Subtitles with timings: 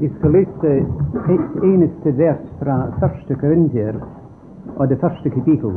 [0.00, 0.68] Vi skal lese
[1.28, 3.98] et eneste vers fra første Korintier
[4.76, 5.74] og det første kapittel.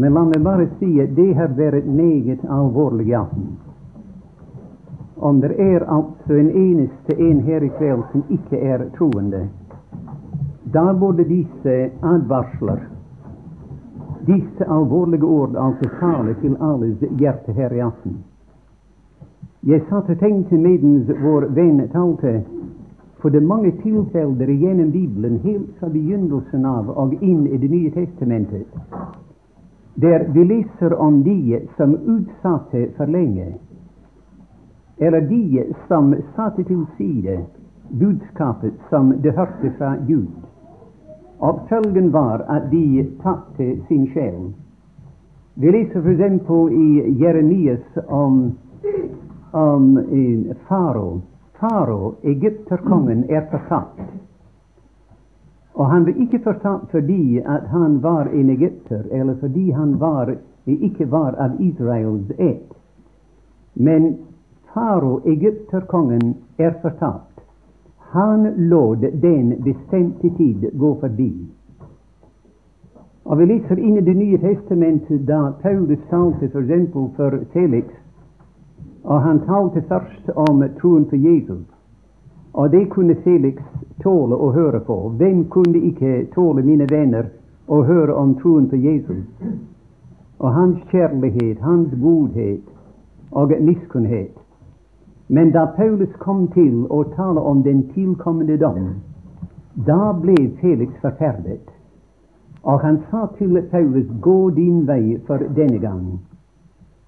[0.00, 0.88] Men la meg bare si
[1.18, 3.50] det har vært meget alvorlig aften.
[5.16, 7.68] Om er altså en eneste en her i
[8.12, 9.42] som ikke er troende,
[10.72, 12.80] da burde disse advarsler,
[14.26, 15.90] disse alvorlige ord, altså
[16.40, 18.16] til alles hjerte her i aften.
[19.66, 21.50] Jeg satt og tenkte medens vår
[21.92, 22.40] talte
[23.20, 27.70] for det er mange tilfeller gjennom Bibelen, helt fra begynnelsen av og inn i Det
[27.70, 28.66] nye testamentet,
[29.94, 33.54] der vi leser om de som utsatte for lenge,
[34.98, 37.38] eller de som satte til side
[37.90, 40.26] budskapet som de hørte fra Gud.
[41.40, 44.52] Og følgen var at de tapte sin sjel.
[45.56, 46.50] Vi leser f.eks.
[46.72, 48.52] i Jeremias om,
[49.52, 50.56] om eh,
[51.60, 54.00] farao, egypterkongen, er fortapt.
[55.74, 60.34] Og han ble ikke fortapt fordi at han var en egypter, eller fordi han var,
[60.66, 62.72] ikke var av Israels ett.
[63.74, 64.16] Men
[64.74, 67.40] farao, egypterkongen, er fortapt.
[68.10, 71.32] Han lot den bestemte tid gå forbi.
[73.24, 76.92] Og Vi leser inn i Det nye testamentet da Paulus talte f.eks.
[76.92, 77.84] For, for Felix
[79.04, 81.66] og han talte først om troen på Jesus.
[82.52, 83.62] Og det kunne Felix
[84.02, 84.96] tåle å høre på.
[85.16, 87.30] Hvem kunne ikke tåle, mine venner,
[87.68, 89.24] å høre om troen på Jesus?
[90.40, 92.66] Og hans kjærlighet, hans godhet
[93.30, 94.34] og miskunnhet.
[95.28, 98.88] Men da Paulus kom til å tale om den tilkommende dom,
[99.86, 101.62] da ble Felix forferdet.
[102.62, 106.18] Og han sa til Paulus, gå din vei for denne gang.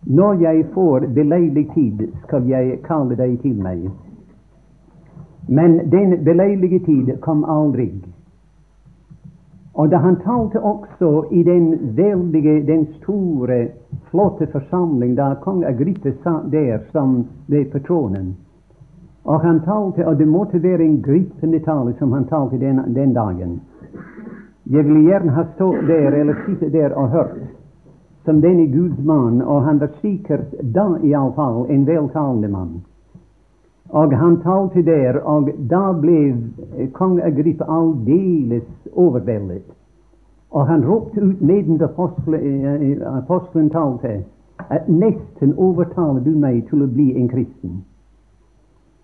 [0.06, 3.90] Når jeg får beleilig tid, skal jeg kalle deg til meg.
[5.48, 7.90] Men den beleilige tid kom aldri.
[9.74, 13.68] Og da han talte også i den veldige, den store,
[14.10, 18.34] flotte forsamling da kong Agrippe satt der som ved på tronen,
[19.24, 23.14] og han talte, og det måtte være en gripende tale som han talte den, den
[23.14, 23.60] dagen.
[24.66, 27.38] Jeg ville gjerne ha stått der eller sittet der og hørt
[28.24, 32.80] som denne Guds mann, og han var sikkert da iallfall en veltalende mann.
[33.88, 36.36] Og han talte der, og da ble
[36.92, 39.66] kong Agrippa aldeles overveldet.
[40.50, 44.22] Og han ropte ut mens apostelen, apostelen talte,
[44.70, 47.82] at nesten overtaler du meg til å bli en kristen.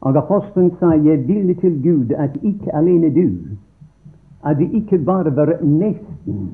[0.00, 3.56] Og apostelen sa, jeg ville til Gud at ikke alene du,
[4.44, 6.52] at det ikke bare var nesten,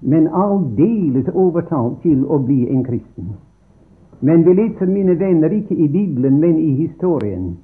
[0.00, 3.32] men aldeles overtalt til å bli en kristen.
[4.20, 7.56] Men vi leser, mine venner, ikke i Bibelen, men i historien,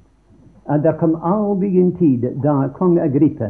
[0.65, 3.49] at det kom aldri en tid da kong Agrippa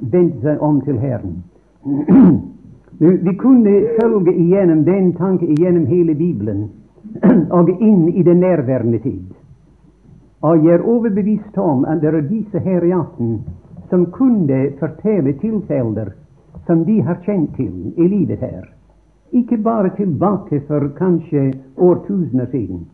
[0.00, 1.42] vendte seg om til Herren.
[3.26, 6.68] vi kunne følge igjennom den tanke igjennom hele Bibelen
[7.56, 9.24] og inn i den nærværende tid.
[10.42, 13.40] Og jeg er overbevist om at det er disse her i aften
[13.90, 16.14] som kunne fortelle tilfeller
[16.66, 18.64] som de har kjent til i livet her.
[19.32, 22.86] Ikke bare tilbake for kanskje årtusener siden.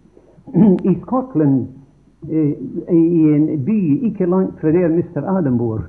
[0.85, 1.67] I Skottland,
[2.29, 2.53] eh,
[2.93, 5.39] i en by ikke langt fra der Mr.
[5.39, 5.81] Adam bor,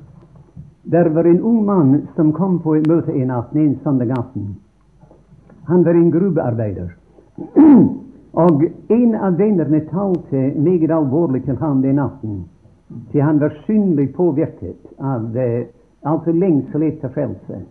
[0.84, 4.56] der var en ung mann som kom på et møte en aften, en søndag aften.
[5.68, 6.90] Han var en gruvearbeider.
[8.34, 12.46] Og en av vennene talte meget alvorlig til ham den natten,
[13.12, 15.66] til han var synlig påvirket av eh,
[16.08, 17.62] altså lengsel etter frelse.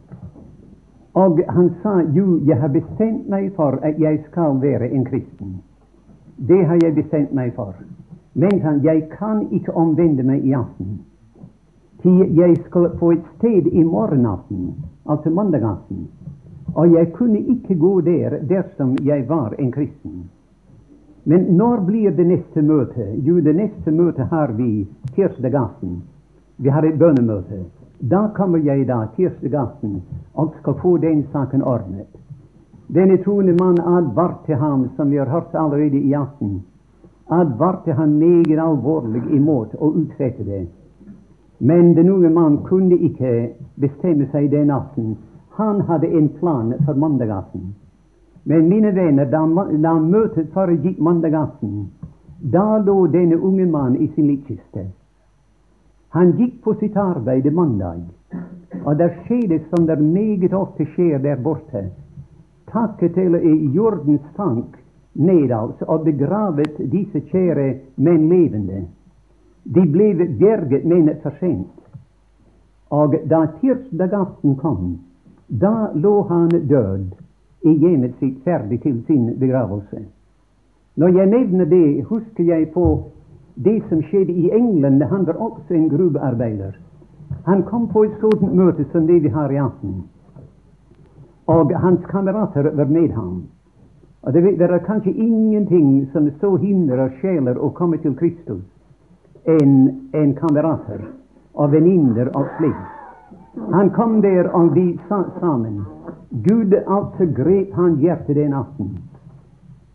[1.16, 5.54] Og han sa jo, jeg har bestemt meg for at jeg skal være en kristen.
[6.48, 7.74] Det har jeg bestemt meg for.
[8.34, 10.98] Men han, jeg kan ikke omvende meg i aften.
[12.02, 14.74] Til jeg skal på et sted i morgenaften,
[15.08, 16.08] altså mandagaften.
[16.74, 20.30] Og jeg kunne ikke gå der dersom jeg var en kristen.
[21.24, 23.08] Men når blir det neste møte?
[23.24, 26.02] Jo, det neste møtet har vi tirsdag aften.
[26.58, 27.64] Vi har et bønnemøte.
[28.00, 30.02] Da kommer jeg da tirsdag aften
[30.34, 32.06] og skal få den saken ordnet.
[32.88, 36.62] Denne troende mann advarte ham, som vi har hørt allerede i aften,
[37.30, 40.66] advarte ham meget alvorlig imot å utsette det.
[41.58, 45.16] Men den unge mann kunne ikke bestemme seg den aften.
[45.56, 47.74] Han hadde en plan for mandagaften.
[48.44, 49.42] Men mine venner, da,
[49.82, 51.88] da møtet foregikk mandagaften,
[52.52, 54.86] da lå denne unge mann i sin likkiste.
[56.16, 58.04] Han gikk på sitt arbeid mandag,
[58.84, 61.82] og der skjedde som det meget ofte skjer der borte.
[62.72, 63.34] Takket til
[63.74, 64.78] jordens tank
[65.12, 67.66] ned altså, og begravet disse kjære
[67.96, 68.86] menn levende.
[69.74, 71.84] De ble berget, men for sent.
[72.90, 74.96] Og da tirsdag aften kom,
[75.48, 77.12] da lå han død
[77.68, 80.06] i hjemmet sitt, ferdig til sin begravelse.
[80.96, 82.86] Når jeg nevner det, husker jeg på
[83.56, 85.02] det som skjedde i England.
[85.02, 86.76] Han var også en gruvearbeider.
[87.44, 90.04] Han kom på et sånt møte som det vi har i aften.
[91.46, 93.44] Og hans kamerater var med ham.
[94.22, 98.64] Og det, det er kanskje ingenting som så hindrer sjeler å komme til Kristus
[99.46, 101.04] enn en kamerater
[101.54, 102.92] og venninner og slikt.
[103.72, 105.84] Han kom der, og de sa sammen.
[106.44, 108.90] Gud altså grep han hjertet den aften.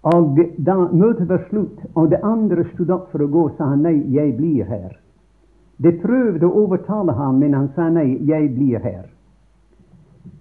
[0.03, 3.83] Og da møtet var slutt, og det andre stod opp for å gå, sa han
[3.86, 4.95] nei, jeg blir her.
[5.81, 9.06] De prøvde å overtale ham, men han sa nei, jeg blir her.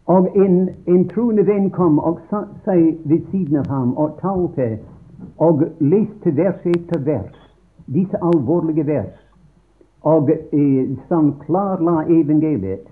[0.09, 0.57] Og en,
[0.89, 4.79] en troende venn kom og satte seg ved siden av ham og talte
[5.39, 7.37] og leste vers etter vers,
[7.87, 9.17] disse alvorlige vers,
[10.09, 12.89] og eh, som klarla evangeliet.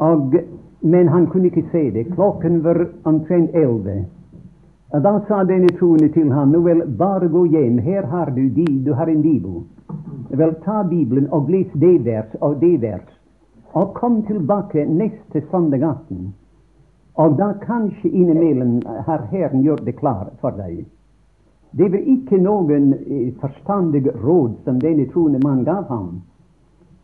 [0.00, 0.34] Og,
[0.80, 2.08] men han kunne ikke se det.
[2.14, 4.06] Klokken var omtrent elleve.
[4.92, 8.64] Da sa denne troende til ham nå vel, bare gå hjem, her har du de,
[8.84, 9.62] du har en bibel.
[10.30, 13.08] Vel, ta Bibelen og les det vers og det vers,
[13.76, 16.32] og kom tilbake neste søndag aften.
[17.20, 20.86] Og da kanskje innimellom har Herren gjort det klart for deg.
[21.76, 26.22] Det var ikke noen eh, forstandig råd som denne troende mann gav ham.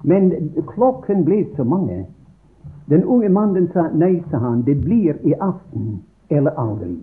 [0.04, 0.32] Men
[0.72, 2.06] klokken ble så mange.
[2.88, 6.00] Den unge mannen sa nei, sa han, det blir i aften
[6.31, 6.96] eller aldri.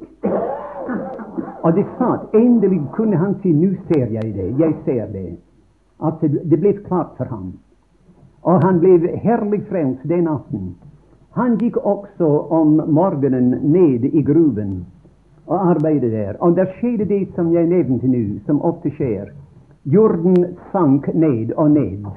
[1.64, 5.38] Og det satt, endelig kunne han si nå ser jeg det, jeg ser det.
[6.02, 7.52] At det ble klart for ham.
[8.42, 10.74] Og han ble herlig frelst den aften.
[11.38, 14.82] Han gikk også om morgenen ned i gruven
[15.48, 16.36] og arbeidet der.
[16.40, 19.30] Og der skjedde det som jeg nevnte nå, som ofte skjer.
[19.86, 22.10] Jorden sank ned og ned.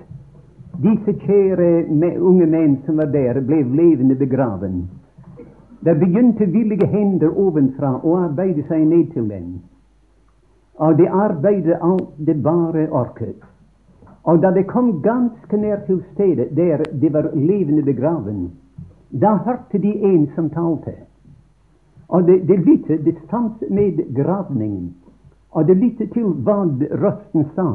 [0.83, 1.87] Disse kjære
[2.19, 4.85] unge menn som var der, ble levende begraven.
[5.85, 9.49] Det begynte villige hender ovenfra å arbeide seg ned til den.
[10.81, 13.43] Og de arbeidet alt det bare orket.
[14.25, 18.47] Og da de kom ganske nær til stedet der de var levende begraven,
[19.13, 20.95] da hørte de en som talte.
[22.09, 24.95] Og de, de lyttet, de stanset med gravningen,
[25.53, 26.65] og de lyttet til hva
[27.05, 27.69] røsten sa.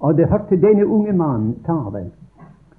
[0.00, 2.08] Og de hørte denne unge mannen tale.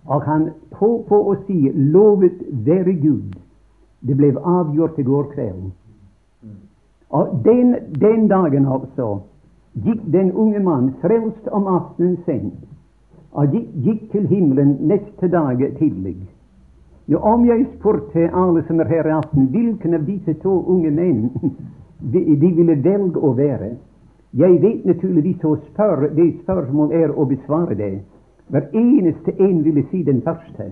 [0.05, 3.42] Og han holdt på å si 'Lovet være Gud'.
[4.07, 5.71] Det ble avgjort i går kveld.
[7.13, 9.21] Og den, den dagen altså
[9.85, 12.65] gikk den unge mann frelst om aftenen sent
[13.33, 16.17] og gikk, gikk til himmelen neste dag tidlig.
[17.07, 20.91] Nå, om jeg spurte alle som er her i aften, hvilken av disse to unge
[20.91, 21.31] menn
[21.99, 23.73] de, de ville velge å være
[24.33, 27.99] Jeg vet naturligvis å spørre det spørsmålet er å besvare det.
[28.49, 30.71] Hver eneste en ville si den første.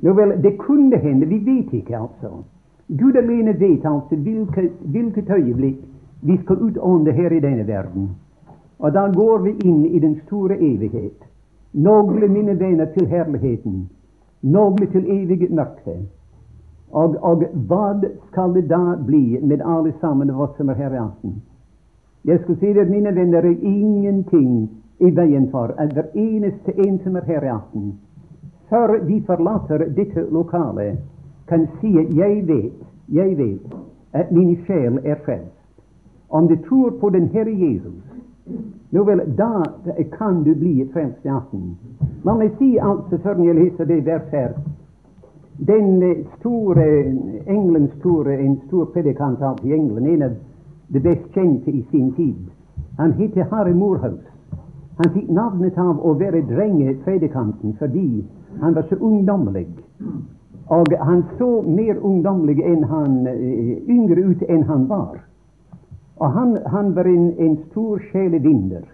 [0.00, 2.42] Nå vel, det kunne hende, vi vet ikke, altså.
[2.88, 5.78] Gud alene vet altså hvilket, hvilket øyeblikk
[6.22, 8.08] vi skal utånde her i denne verden.
[8.78, 11.24] Og da går vi inn i den store evighet.
[11.72, 13.90] Nogle, mine venner, til herligheten.
[14.42, 15.98] Nogle til evig mørke.
[16.90, 18.00] Og, og hva
[18.30, 21.42] skal det da bli med alle sammen av oss som er her i aften?
[22.24, 27.00] Jeg skal si at mine venner, er ingenting i veien for at hver eneste en
[27.04, 27.98] som er her i aften,
[28.68, 30.98] før de forlater dette lokalet,
[31.48, 33.76] kan si at jeg vet, jeg vet
[34.12, 35.54] at min sjel er frelst.
[36.28, 38.04] Om du tror på den Herre Jesus,
[38.90, 39.62] nå vel, da
[40.12, 41.76] kan du bli frelst i aften.
[42.24, 44.52] La meg si altså, før jeg leser det verset her
[45.58, 46.84] Den store
[47.46, 50.36] Englands store, en stor predikant i England, en av
[50.88, 52.36] de best kjente i sin tid,
[52.98, 54.22] han heter Harry Moorhouse.
[54.98, 58.24] Han fikk navnet av å være drengepredikanten fordi
[58.60, 59.68] han var så ungdommelig.
[60.68, 63.26] Og han så mer ungdommelig enn han,
[63.88, 65.20] yngre ut enn han var.
[66.18, 68.84] Og han, han var en, en stor sjelevinner.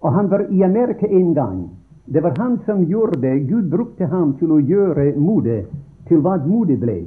[0.00, 1.68] Og han var i Amerika en gang.
[2.04, 3.38] Det var han som gjorde.
[3.38, 5.66] Gud brukte ham til å gjøre modet
[6.08, 7.04] til hva modet ble.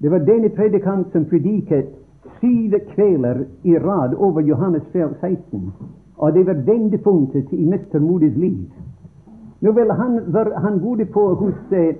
[0.00, 1.92] Det var denne predikant som prediket
[2.40, 5.72] syv kvelder i rad over Johannes 16.
[6.16, 8.66] Og det var vendepunktet i mestermodets liv.
[9.60, 11.96] Nå vel, han var han bodde på hos eh,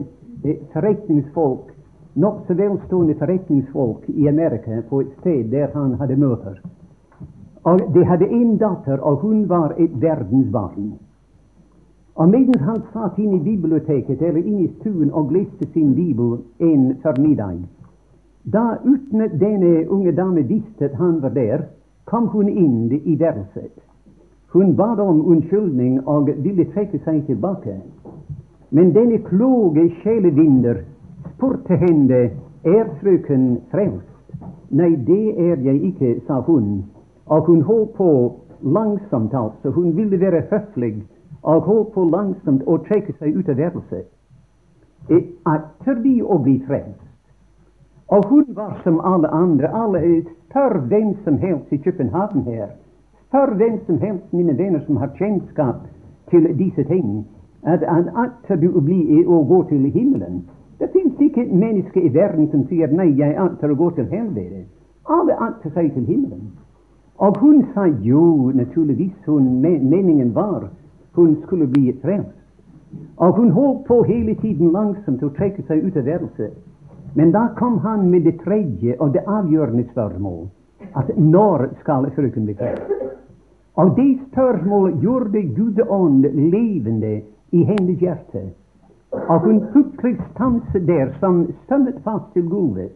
[0.73, 1.71] forretningsfolk
[2.14, 6.61] nokså velstående forretningsfolk i Amerika på et sted der han hadde møter.
[7.62, 10.93] Og De hadde en datter, og hun var et verdensbarn.
[12.14, 16.38] Og mens han satt inne i biblioteket eller inne i stuen og leste sin bibel
[16.59, 17.61] en formiddag,
[18.45, 21.62] da uten at denne unge dame visste at han var der,
[22.05, 23.76] kom hun inn i værelset.
[24.52, 27.76] Hun bad om unnskyldning og ville trekke seg tilbake.
[28.71, 30.83] Men denne kloge sjelevinder
[31.35, 32.21] spurte henne
[32.64, 34.07] er frøken frelst.
[34.71, 36.85] Nei, det er jeg ikke, sa hun.
[37.26, 38.11] Og hun holdt på
[38.62, 39.71] langsomt, altså.
[39.71, 41.02] Hun ville være høflig
[41.42, 44.11] og holdt på langsomt å trekke seg ut av værelset.
[45.47, 47.07] Akter vi å bli frelst?
[48.11, 49.71] Og hun var som alle andre.
[49.71, 52.71] Alle, spør hvem som helst i København her.
[53.31, 55.85] Spør hvem som helst, mine venner, som har kjennskap
[56.31, 57.27] til disse ting.
[57.63, 60.41] At, han akter du å, bli, å gå til himmelen?
[60.83, 64.11] Det fins ikke et menneske i verden som sier nei, jeg akter å gå til
[64.11, 64.65] helvete.
[65.07, 66.51] Alle akter seg til himmelen.
[67.23, 70.67] Og hun sa jo, naturligvis, hun, meningen var
[71.15, 72.35] hun skulle bli frelst.
[73.17, 76.57] Og hun holdt på hele tiden langsomt å trekke seg ut av værelset.
[77.15, 80.49] Men da kom han med det tredje og det avgjørende spørsmål.
[80.97, 82.93] At når skal frøken frelst?
[83.75, 87.21] Og det spørsmålet gjorde Gud ånd levende
[87.53, 88.43] i hennes hjerte.
[89.13, 92.91] Og hun plutselig stanset der som stømmet fast til gulvet.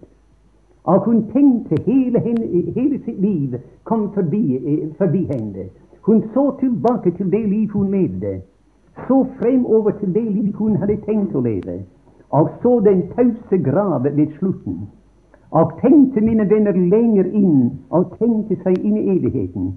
[0.84, 5.68] Og hun tenkte hele, henne, hele sitt liv kom forbi, eh, forbi henne.
[6.02, 8.40] Hun så tilbake til det liv hun levde.
[9.06, 11.82] Så fremover til det liv hun hadde tenkt å leve.
[12.30, 14.88] Og så den tause grav ved slutten.
[15.54, 19.68] Og tenkte, mine venner, lenger inn, og tenkte seg inn i evigheten.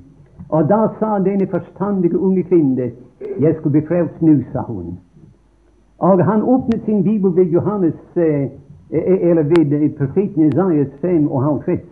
[0.50, 2.92] Og da sa denne forstandige unge kvinne,
[3.40, 4.98] 'Jeg skulle bli frelst nå', sa hun.
[6.00, 8.44] Og han åpnet sin bibel ved Johannes, eh,
[8.92, 11.90] eh eller ved profeten Isaias 5 og halvtreds.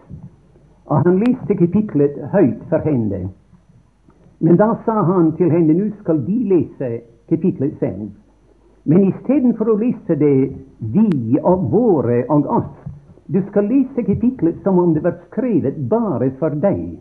[0.85, 3.29] Og han leste kapitlet høyt for henne.
[4.39, 6.99] Men da sa han til henne nå skal de lese
[7.29, 8.11] kapitlet 5.
[8.85, 12.73] Men istedenfor å lese det vi og våre og oss,
[13.27, 16.99] du skal lese kapitlet som om det var skrevet bare for deg,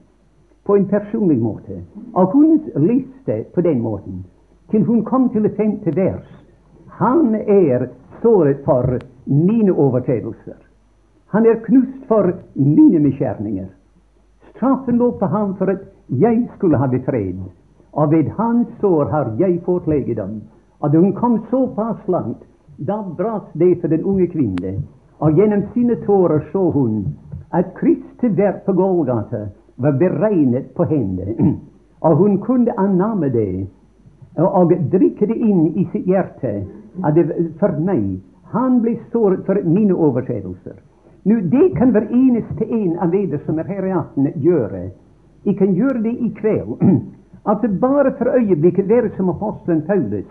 [0.64, 1.82] på en personlig måte.
[2.16, 4.24] Og hun leste på den måten
[4.70, 6.24] til hun kom til det femte vers.
[6.88, 7.88] Han er
[8.22, 10.56] såret for mine overtredelser.
[11.34, 13.68] Han er knust for mine misgjerninger.
[14.54, 17.40] Straffen lå på ham for at jeg skulle ha fred,
[17.92, 20.42] og ved hans sår har jeg fått legedom.
[20.80, 22.42] Og da hun kom såpass langt,
[22.78, 24.82] da brast det for den unge kvinne,
[25.18, 27.04] og gjennom sine tårer så hun
[27.54, 31.35] at Kristi verk på Golgata var beregnet på henne,
[32.06, 33.66] og hun kunne annamme det
[34.37, 36.64] og drikke det inn i sitt hjerte
[37.04, 37.28] at det
[37.61, 38.18] for meg
[38.54, 40.76] han ble såret for mine overtredelser.
[41.25, 44.90] Nå, Det kan hver eneste en av dere som er her i aften, gjøre.
[45.44, 46.78] Jeg kan gjøre det i kveld.
[47.47, 50.25] Altså bare for øyeblikket være som apostelen Paulus.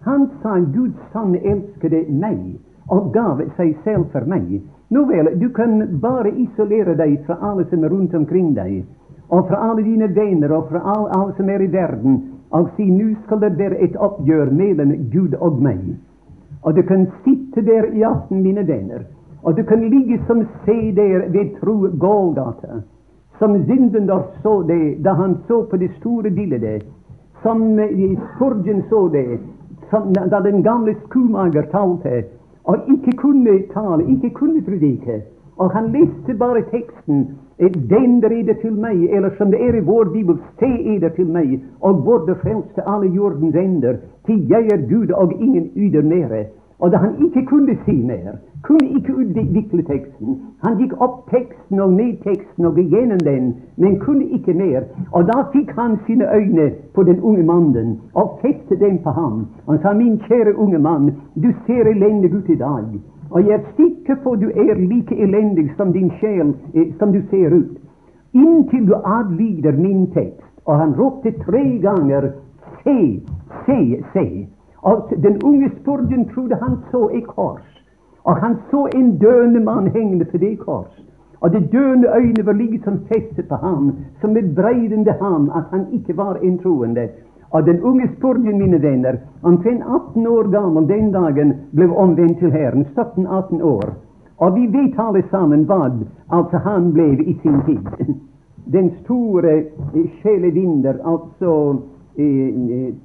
[0.00, 2.56] Han sa Guds sanne elskede meg
[2.88, 4.60] og gav seg selv for meg.
[4.90, 8.84] Nå vel, du kan bare isolere deg fra alle som er rundt omkring deg,
[9.28, 12.20] og fra alle dine venner og fra alle, alle som er i verden,
[12.54, 15.94] og si nå skal det være et oppgjør mellom Gud og meg.
[16.62, 19.04] Og du kan sitte der i aften, mine venner,
[19.42, 22.82] og du kan ligge som se der ved tro Golgata
[23.38, 26.82] som Zyndendorf så det da han så på det store bildet,
[27.42, 27.80] som
[28.34, 29.38] Spurgeon så det
[29.90, 32.24] som, da den gamle skomager talte,
[32.64, 35.22] og ikke kunne tale, ikke kunne predike.
[35.56, 37.28] Og han leste bare teksten.
[37.58, 41.26] der den reder til meg, eller som det er i vår bibel, se eder til
[41.26, 43.94] meg, og både frelste alle jordens ender,
[44.26, 46.44] til jeg er Gud og ingen yder mere.
[46.78, 50.40] Og da han ikke kunne si mer, kunne ikke utvikle teksten.
[50.64, 54.82] Han gikk opp teksten og ned teksten og gjennom den, men kunne ikke mer.
[55.12, 59.46] Og da fikk han sine øyne på den unge mannen og festet dem på ham.
[59.68, 62.88] Han sa, min kjære unge mann, du ser elendig ut i dag.
[63.30, 67.22] Og jeg er sikker på du er like elendig som din sjel, eh, som du
[67.30, 67.78] ser ut.
[68.34, 70.42] Inntil du adlyder min tekst.
[70.66, 72.30] Og han ropte tre ganger,
[72.82, 73.20] se,
[73.66, 74.46] se, se.
[74.84, 77.66] Og den unge Spurgeon trodde han så et kors.
[78.24, 81.00] Og han så en døende mann hengende på det kors.
[81.40, 86.16] Og de døende øyne var liksom festet på ham, som bebreidende ham at han ikke
[86.16, 87.08] var en troende.
[87.50, 92.50] Og den unge Spurgeon, mine venner, omtrent 18 år gammel den dagen, ble omvendt til
[92.50, 92.86] Herren.
[92.96, 93.94] 17-18 år.
[94.38, 95.90] Og vi vet alle sammen hva
[96.30, 97.86] altså han ble i sin tid.
[98.76, 99.62] Den store
[100.22, 101.76] sjelevinder, altså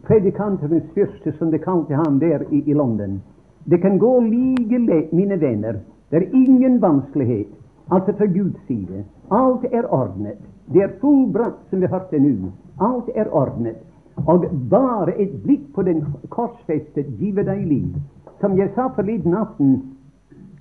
[0.07, 3.21] predikantenes fyrste, som de kalte ham der i, i London.
[3.65, 5.79] Det kan gå like lett, mine venner.
[6.09, 7.47] Det er ingen vanskelighet.
[7.91, 9.03] Altså fra Guds side.
[9.31, 10.37] Alt er ordnet.
[10.73, 12.51] Det er fullbrakt, som vi hørte nå.
[12.81, 13.77] Alt er ordnet.
[14.27, 17.95] Og bare et blikk på den korsfestet giver deg liv.
[18.41, 19.81] Som jeg sa forleden aften,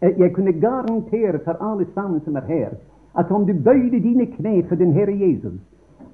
[0.01, 2.71] jeg kunne garantere for alle sammen som er her,
[3.19, 5.59] at om du bøyde dine kne for den Herre Jesus,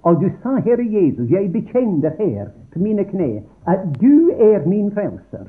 [0.05, 4.91] og du sa, Herre Jesus, jeg bekjenner her på mine kne at du er min
[4.93, 5.49] frelser.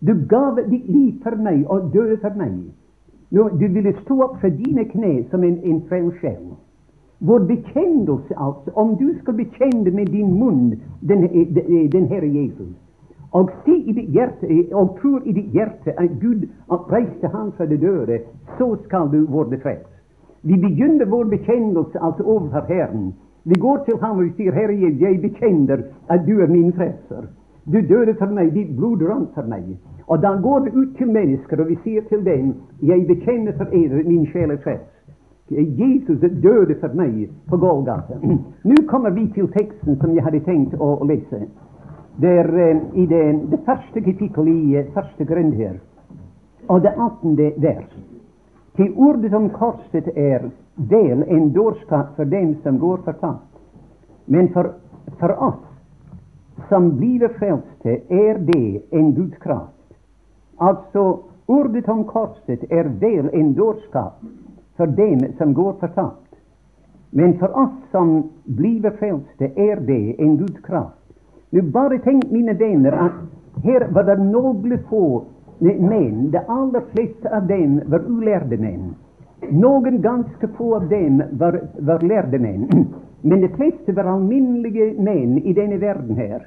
[0.00, 2.54] Du gav ditt liv for meg og døde for meg.
[3.30, 6.40] Nå, du ville stå opp for dine kne som en, en frelser.
[7.20, 10.72] Vår bekjennelse, altså, om du skal bekjenne med din munn
[11.08, 12.72] den, den, den Herre Jesus,
[13.32, 17.66] og si i ditt hjerte, og tror i ditt hjerte at Gud oppreiste ham fra
[17.66, 18.18] det døde,
[18.58, 19.92] så skal du være frelst.
[20.42, 23.12] Vi begynner vår bekjennelse altså overfor Herren.
[23.44, 27.26] Vi går til ham og vi sier, Herre, jeg bekjenner at du er min frelser.
[27.66, 29.76] Du døde for meg, ditt blod rant for meg.
[30.06, 33.70] Og da går vi ut til mennesker, og vi sier til dem, jeg bekjenner for
[33.72, 34.88] eder min sjel er frelst.
[35.50, 38.18] Jesus døde for meg på Golgata.
[38.68, 41.44] Nå kommer vi til teksten som jeg hadde tenkt å lese.
[42.22, 45.78] Det er uh, i det, det, første kapittel i uh, første grunn her,
[46.68, 47.94] og det attende vers.
[48.76, 53.58] Til ordet om korset er del en dårskap for dem som går fortapt.
[54.24, 54.74] Men for,
[55.20, 59.94] for oss som blir frelste, er det en Guds kraft.
[60.56, 64.20] Altså, ordet om korset er vel en dårskap
[64.76, 66.18] for dem som går fortapt.
[67.10, 70.98] Men for oss som blir frelste, er det en Guds kraft.
[71.52, 75.24] Nå bare tenk, mine venner, at her var det noble få
[75.60, 76.30] menn.
[76.32, 78.94] De aller fleste av dem var ulærde menn.
[79.50, 82.68] Noen ganske få av dem var, var lærde menn.
[83.22, 86.46] Men de fleste var alminnelige menn i denne verden her.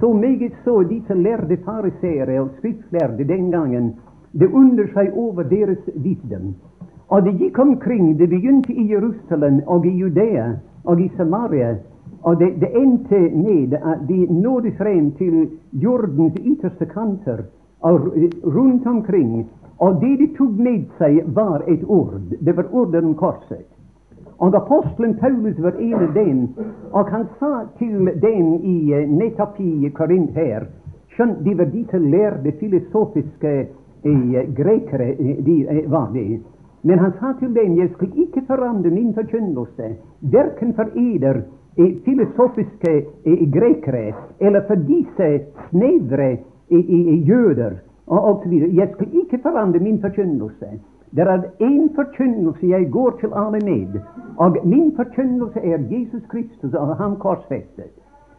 [0.00, 3.92] Så meget så disse lærde fariseere og skriftlærde den gangen.
[4.32, 6.54] Det under seg over deres visdom.
[7.08, 8.18] Og det gikk omkring.
[8.18, 10.52] Det begynte i Jerusalem og i Judea
[10.84, 11.76] og i Samaria.
[12.22, 17.44] Og det, det endte med at de nådde frem til jordens ytterste kanter
[17.80, 18.12] og
[18.44, 19.48] rundt omkring.
[19.82, 22.20] Og det de tok med seg, var et ord.
[22.40, 23.66] Det var ordet om korset.
[24.42, 26.38] Og apostelen Paulus var en av dem,
[26.92, 30.66] og han sa til dem i eh, nettopp i Korint her
[31.12, 36.40] Skjønt de var disse lærde filosofiske eh, grekere, eh, de eh, var det.
[36.82, 39.90] Men han sa til dem jeg skal ikke forandre min forkynnelse,
[40.32, 41.42] verken for eder
[41.76, 42.94] eh, filosofiske
[43.52, 44.06] grekere
[44.40, 45.28] eller for disse
[45.68, 46.36] snevre
[46.72, 47.76] jøder
[48.18, 48.52] osv.
[48.52, 50.66] Jeg skal ikke forandre min forkynnelse.
[51.16, 54.00] Det er én forkynnelse jeg går til alle med,
[54.36, 57.92] og min forkynnelse er Jesus Kristus og ham korsfestet.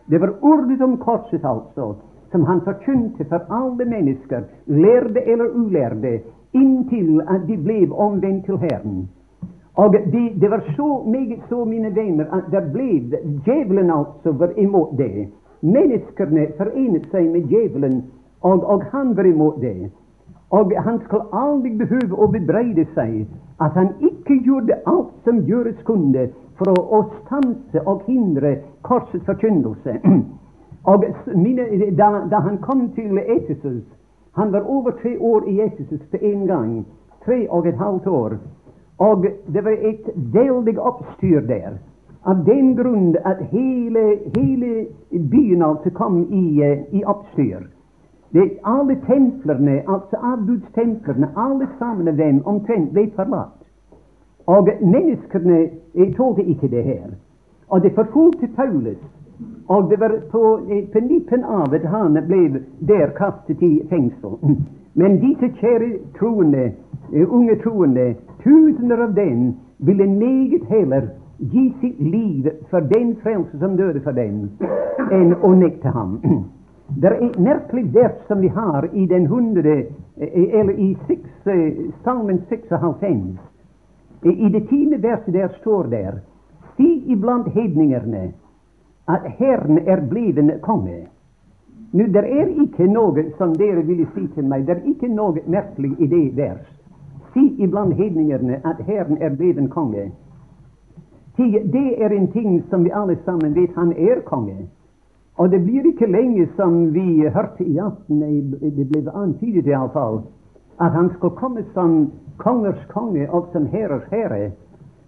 [0.09, 1.93] Det var ordet om korset, altså,
[2.31, 6.19] som han forkynte for alle mennesker, lærde eller ulærde,
[6.53, 9.09] inntil at de ble omvendt til Herren.
[9.75, 14.49] Og det, de var så meget så, mine venner, at det ble Djevelen altså var
[14.57, 15.27] imot det.
[15.62, 18.03] Menneskene forenet seg med djevelen,
[18.43, 19.91] og, og han var imot det.
[20.53, 23.23] Og han skulle aldri behøve å bebreide seg
[23.63, 26.27] at han ikke gjorde alt som gjøres kunne
[26.60, 29.97] for å, å stanse og hindre korsets forkynnelse.
[30.91, 31.65] og mine,
[31.97, 33.84] da, da, han kom til Etisus
[34.34, 36.71] Han var over tre år i Etisus på en gang.
[37.25, 38.38] Tre og et halvt år.
[38.97, 41.77] Og det var et veldig oppstyr der.
[42.25, 44.03] Av den grunn at hele,
[44.34, 47.67] hele byen altså kom i, eh, i oppstyr.
[48.33, 53.59] Det, alle templerne, altså avbudstemplerne, alle sammen av dem omtrent ble forlatt.
[54.47, 55.59] Og menneskene
[56.17, 57.11] tålte ikke det her.
[57.69, 58.97] Og det forfulgte Paulus.
[59.67, 60.59] Og det var på,
[60.93, 64.37] på nippen av at han ble der kastet i fengsel.
[64.99, 66.71] Men disse kjære troende,
[67.27, 73.77] unge troende, tusener av dem, ville meget heller gi sitt liv for den frelse som
[73.77, 74.49] døde for dem,
[75.17, 76.19] enn å nekte ham.
[77.01, 79.77] Det er et merkelig vers som vi har i den hundre,
[80.17, 83.39] eh, eller i six, eh, salmen 96.
[84.23, 86.12] I det tiende verset der står der
[86.77, 88.34] Si iblant hedningerne
[89.08, 91.08] at Herren er bleven konge.
[91.91, 95.41] Nå, det er ikke noe som dere ville si til meg, det er ikke noe
[95.47, 96.65] merkelig i det vers.
[97.34, 100.12] Si iblant hedningerne at Herren er bleven konge.
[101.38, 104.67] Det er en ting som vi alle sammen vet, han er konge.
[105.37, 108.19] Og det blir ikke lenge som vi hørte i aften,
[108.61, 110.21] det ble antydet iallfall,
[110.81, 114.51] at han skal komme som kongers konge og som hærers herre.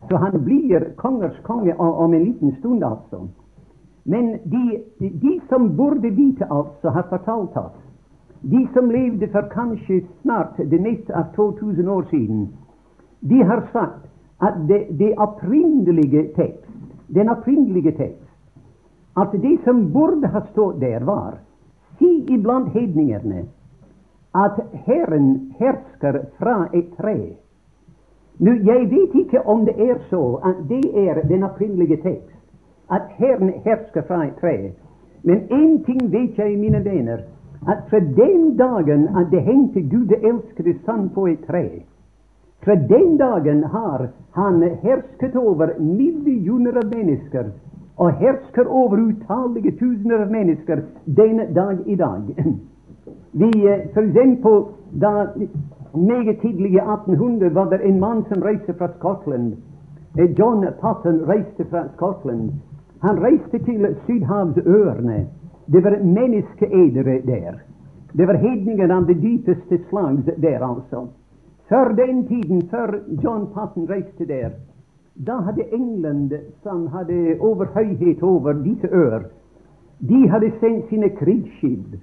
[0.09, 3.27] Så han blir kongers konge om en liten stund, altså.
[4.05, 7.77] Men de, de som burde vite altså, har fortalt oss,
[8.41, 12.47] de som levde for kanskje snart det meste av 2000 år siden,
[13.21, 14.05] de har sagt
[14.41, 16.69] at det, det opprinnelige tekst,
[17.07, 18.24] den opprinnelige tekst
[19.15, 21.37] at det som burde ha stått der, var
[21.99, 23.45] Si iblant hedningene
[24.35, 27.35] at Herren hersker fra et tre.
[28.39, 32.35] Nå, Jeg vet ikke om det er så at det er den opprinnelige tekst.
[32.91, 34.71] at Herren hersker fra et tre.
[35.23, 37.17] Men én ting vet jeg, mine venner,
[37.67, 41.81] at fra den dagen at det hengte Gud elskede sann på et tre,
[42.63, 47.49] fra den dagen har han hersket over millioner av mennesker,
[47.97, 52.21] og hersker over utallige tusener av mennesker denne dag i dag.
[53.31, 54.63] Vi, eh, for eksempel,
[55.01, 55.27] da
[55.93, 59.53] meget tidlig i 1800 var det en mann som reiste fra Skottland.
[60.17, 62.51] Eh, John Patton reiste fra Skottland.
[63.01, 65.25] Han reiste til Sydhavsørene.
[65.71, 67.53] Det var menneskeedere der.
[68.17, 71.07] Det var hedninger av det dypeste slag der, altså.
[71.69, 74.49] Før den tiden, før John Patton reiste der,
[75.15, 79.19] da hadde England, som hadde overhøyhet over disse øer,
[79.99, 81.95] de hadde sendt sine krigsskip,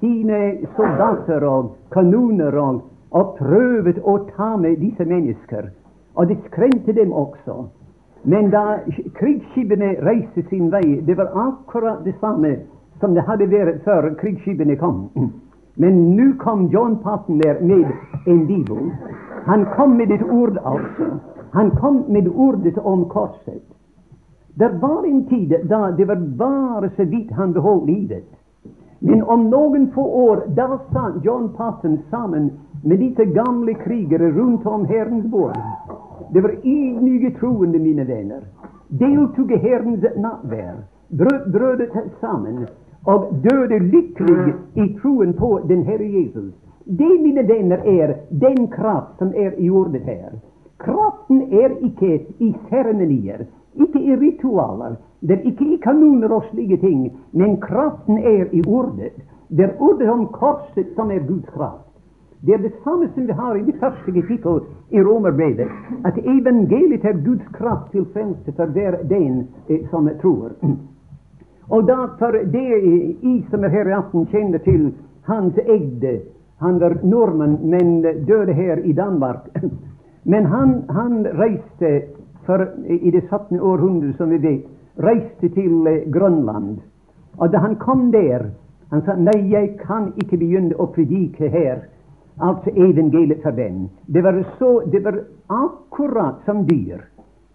[0.00, 5.72] sine soldater og kanoner og, og prøvd å ta med disse mennesker.
[6.14, 7.64] Og det skremte dem også.
[8.24, 8.78] Men da
[9.18, 12.56] krigsskipene reiste sin vei, det var akkurat det samme
[13.00, 15.08] som det hadde vært før krigsskipene kom.
[15.82, 17.90] Men nå kom John Patton der med
[18.26, 18.92] en bibel.
[19.46, 21.10] Han kom med et ord, altså.
[21.52, 23.62] Han kom med ordet om korset.
[24.54, 28.28] Det var en tid da det var bare så vidt han beholdt livet.
[28.98, 32.50] Men om noen få år da satt John Patton sammen
[32.82, 35.56] med disse gamle krigere rundt om Herrens bord.
[36.32, 38.40] Det var ydmyke troende, mine venner.
[38.88, 40.76] Deltok i Herrens nattvær.
[41.08, 42.66] Brød brødet sammen
[43.04, 46.54] og døde lykkelig i troen på den Herre Jesus.
[46.84, 50.32] Det, mine venner, er den kraft som er i ordet her.
[50.82, 56.76] Kraften er ikke i seremonier, ikke i ritualer, det er ikke i kanoner og slike
[56.82, 59.12] ting, men kraften er i ordet.
[59.48, 61.86] Det er ordet om korset som er Guds kraft.
[62.46, 65.68] Det er det samme som vi har i det første kapittel i Romerbrevet,
[66.04, 70.50] at evangeliet er Guds kraft til frelse for hver den eh, som tror.
[71.70, 72.82] Og da for det
[73.22, 74.92] I som er her i aften, kjenner til
[75.22, 76.20] Hans Egde.
[76.60, 79.48] Han var nordmann, men døde her i Danmark.
[80.24, 82.02] Men han, han reiste
[82.46, 83.60] for, i det 17.
[83.60, 84.66] århundret, som vi vet,
[85.02, 86.78] reiste til eh, Grønland.
[87.38, 88.50] Og da han kom der,
[88.92, 91.86] han sa nei, jeg kan ikke begynne å predike her,
[92.42, 93.88] altså evangeliet for den.
[94.06, 97.00] Det var, så, det var akkurat som dyr.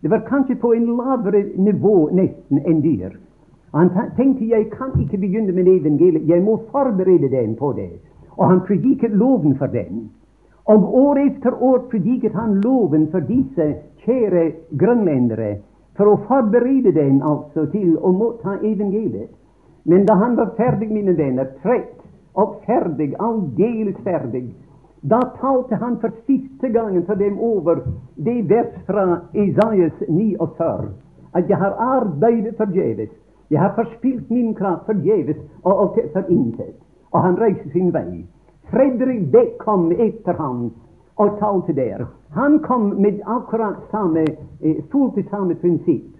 [0.01, 3.15] Det var kanskje på en lavere nivå nesten enn dyr.
[3.75, 7.91] Han tenkte jeg kan ikke begynne med evangeliet, jeg må forberede den på det.
[8.37, 10.07] Og han prediket loven for den.
[10.67, 13.67] Og år etter år prediket han loven for disse
[14.03, 15.57] kjære grønlendere,
[15.95, 19.31] for å forberede den altså til å motta evangeliet.
[19.87, 21.95] Men da han var ferdig, mine venner, trett
[22.35, 24.49] og ferdig, aldeles ferdig,
[25.01, 30.91] da talte han for siste gangen for dem over det vers fra Isaias 49,
[31.33, 33.09] at jeg har arbeidet forgjeves.
[33.49, 36.75] Jeg har forspilt min kraft forgjeves og alt for intet.
[37.11, 38.25] Og han reiste sin vei.
[38.71, 40.71] Fredrik Beck kom etter ham
[41.15, 42.05] og talte der.
[42.35, 44.25] Han kom med akkurat samme,
[44.59, 46.13] fulgte fullt samme prinsipp.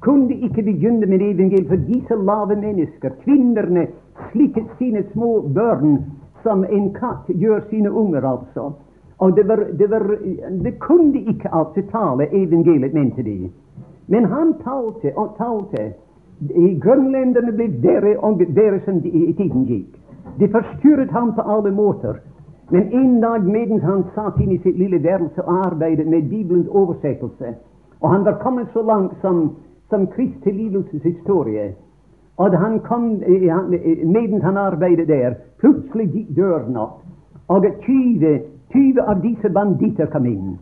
[0.00, 3.86] Kunne ikke begynne med evangeliet for disse lave mennesker, kvinnerne,
[4.32, 6.04] slikket sine små børn
[6.42, 8.72] som en katt gjør sine unger, altså.
[9.18, 10.18] Og det, var, det, var,
[10.64, 13.50] det kunne ikke altså tale evangeliet, mente de.
[14.06, 15.92] Men han talte og talte.
[16.82, 20.03] Grønlenderne ble dere og dere som tiden gikk.
[20.38, 22.14] De forstyrret ham på alle måter.
[22.70, 26.68] Men en dag mens han satt inne i sitt lille værelse og arbeidet med Bibelens
[26.68, 27.54] oversettelse,
[28.00, 29.50] og han var kommet så langt som,
[29.90, 31.74] som Kristi lidelseshistorie,
[32.36, 33.02] og han kom,
[34.04, 37.04] mens han arbeidet der, plutselig gikk døren opp,
[37.48, 38.40] og 20,
[38.72, 40.56] 20 av disse banditter kom inn.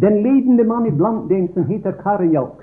[0.00, 2.62] Den ledende mann iblant dem, som heter Karinjok,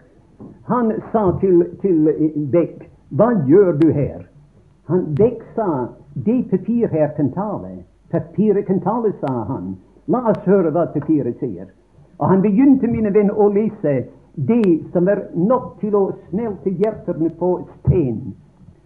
[0.68, 2.08] han sa til, til
[2.52, 4.24] Beck, hva gjør du her?
[4.88, 5.88] Han, Beck sa,
[6.26, 7.84] det papir her kan tale.
[8.12, 9.76] Papiret kan tale, sa han.
[10.08, 11.68] La oss høre hva papiret sier.
[12.18, 14.08] Og han begynte, mine venner, å lese
[14.50, 18.34] det som er nok til å smelte hjertene på sten.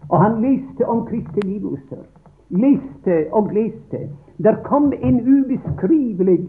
[0.10, 2.04] Og han leste om Kristi lidelser.
[2.50, 4.10] Leste og leste.
[4.44, 6.40] Der kom en ubeskrivelig,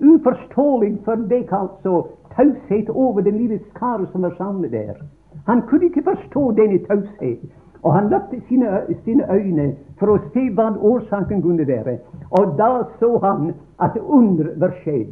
[0.00, 5.02] uforståelig for deg altså taushet over den lille skare som var samlet der.
[5.46, 7.50] Han kunne ikke forstå denne taushet.
[7.82, 11.98] Og han løftet sine, sine, øyne for å se hva årsaken kunne være.
[12.30, 15.10] Og da så han at under var skjedd.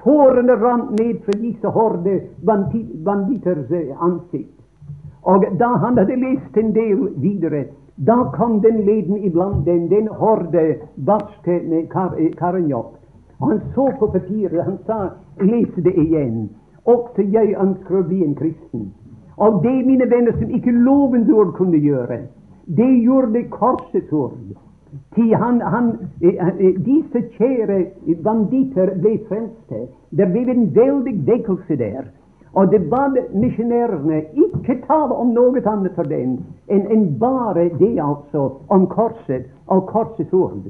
[0.00, 3.70] Tårene rant ned fra disse horde banditters
[4.00, 4.56] ansikt.
[5.22, 7.66] Og da han hadde lest en del videre,
[8.06, 12.94] da kom den leden iblant dem, den horde barske kar, Karinjok.
[13.40, 16.48] Og han så på papiret, han sa, les det igjen.
[16.84, 18.88] Også jeg ønsker å bli en kristen.
[19.40, 22.18] Og det, mine venner, som ikke lovens ord kunne gjøre,
[22.76, 24.36] det gjorde korsets ord.
[25.16, 27.78] Han, han, eh, eh, disse kjære
[28.24, 29.86] banditter ble frelste.
[30.10, 32.10] Det ble en veldig vekkelse der.
[32.52, 37.96] Og det var misjonærene ikke tale om noe annet for dem enn en bare det,
[38.02, 40.66] altså, om korset og korsets ord.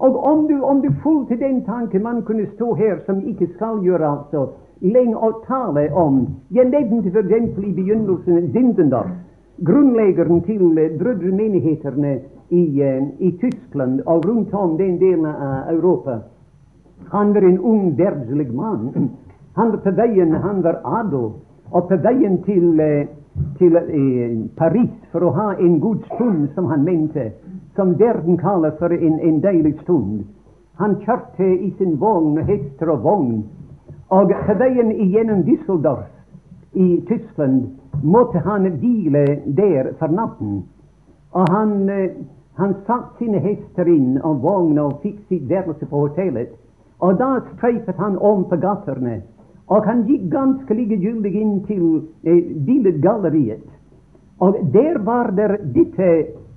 [0.00, 3.78] Og om du, om du fulgte den tanke man kunne stå her, som ikke skal
[3.84, 4.48] gjøre, altså,
[4.80, 7.58] lenge å tale om Jeg nevnte f.eks.
[7.58, 9.12] i begynnelsen Zindendorf,
[9.60, 10.62] grunnleggeren til
[10.98, 12.14] brødremenighetene
[12.50, 12.62] i,
[13.18, 16.20] i Tyskland og rundt om den delen av Europa.
[17.12, 19.10] Han var en ung, verdslig mann.
[19.56, 21.32] Han var på veien, han var adel,
[21.70, 22.80] og på veien til,
[23.58, 27.30] til eh, Paris for å ha en god stund, som han mente,
[27.76, 30.22] som verden kaller for en, en deilig stund.
[30.80, 33.42] Han kjørte i sin vogn, hester og vogn,
[34.10, 36.08] og på veien igjennom Düsseldorf
[36.74, 37.68] i Tyskland
[38.02, 40.62] måtte han hvile der for natten.
[41.32, 41.90] Og han,
[42.58, 46.50] han satte sine hester inn og vogna og fikk sitt værelse på hotellet.
[46.98, 49.20] Og da streifet han om på gatene.
[49.70, 51.84] Og han gikk ganske likegyldig inn til
[52.26, 53.66] eh, billedgalleriet.
[54.40, 56.08] Og der var det dette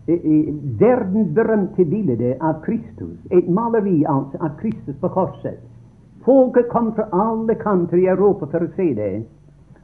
[0.08, 0.50] eh,
[0.82, 3.18] verdensberømte bildet av Kristus.
[3.32, 5.62] Et maleri altså av Kristus på korset.
[6.26, 9.14] Folket kom fra alle kanter i Europa for å se det.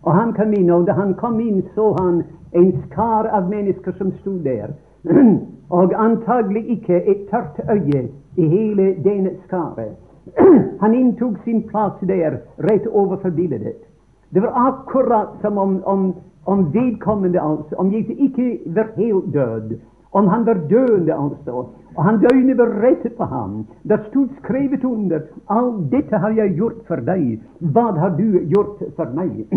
[0.03, 2.21] Og han kom inn, og da han kom inn, så han
[2.55, 4.71] en skar av mennesker som sto der.
[5.79, 8.07] og antagelig ikke et tørt øye
[8.39, 9.97] i hele denne skaret.
[10.81, 13.81] Han inntok sin plass der, rett overfor bildet.
[14.29, 16.13] Det var akkurat som om, om,
[16.45, 19.73] om vedkommende, altså, om Jesus ikke var helt død,
[20.11, 21.65] om han var døende, altså,
[21.99, 23.65] og han døgnet berettet på ham.
[23.83, 27.41] Det stod skrevet under 'Alt dette har jeg gjort for deg.
[27.59, 29.47] Hva har du gjort for meg?'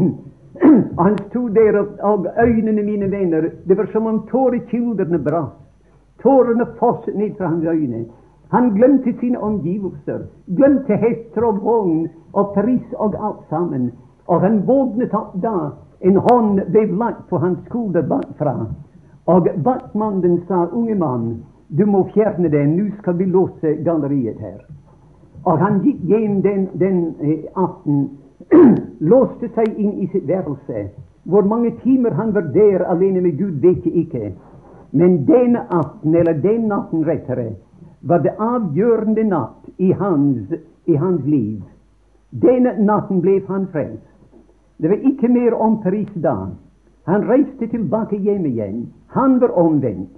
[0.99, 5.55] og han sto der, og øynene mine venner, det var som om tårekildene brast.
[6.23, 8.05] Tårene fosset ned fra hans øyne.
[8.51, 10.27] Han glemte sine omgivelser,
[10.57, 13.93] glemte hester og vogn og pris og alt sammen.
[14.27, 15.71] Og han våknet opp da.
[16.01, 18.67] En hånd ble lagt på hans skulder bakfra.
[19.27, 21.45] Og vaktmannen sa, unge mann,
[21.79, 24.59] du må fjerne det, nå skal vi låse galleriet her.
[25.45, 28.11] Og han gikk hjem den, den eh, aften,
[29.13, 30.91] låste seg inn i sitt værelse.
[31.25, 34.33] Hvor mange timer han var der alene med Gud, vet jeg ikke.
[34.93, 37.55] Men den aften, eller den natten rettere,
[38.03, 40.53] var det avgjørende natt i hans,
[40.87, 41.63] i hans liv.
[42.33, 44.09] Denne natten ble han frelst.
[44.83, 46.37] Det var ikke mer om Paris da.
[47.07, 48.89] Han reiste tilbake hjem igjen.
[49.15, 50.11] Han var omvendt.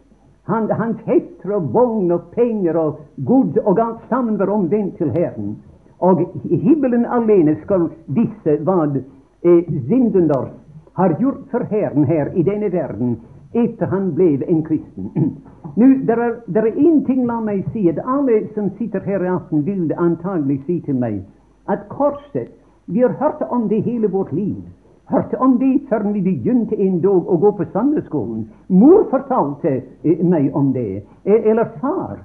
[0.46, 5.10] Han, hans hester og vogn og penger og gods og alt sammen var omvendt til
[5.10, 5.54] Herren.
[5.98, 10.52] Og himmelen alene skal vise hva eh, Zindendorf
[10.94, 13.16] har gjort for Herren her i denne verden
[13.54, 15.10] etter han ble en kristen.
[15.78, 19.30] Nå, det er, er én ting, la meg si, at alle som sitter her i
[19.30, 21.22] aften, vil antagelig si til meg
[21.68, 22.52] at korset
[22.86, 24.60] Vi har hørt om det hele vårt liv.
[25.10, 28.46] Hørt om det før vi begynte en dag å gå på søndagsskolen.
[28.68, 31.02] Mor fortalte eh, meg om det.
[31.24, 32.22] Eh, eller far.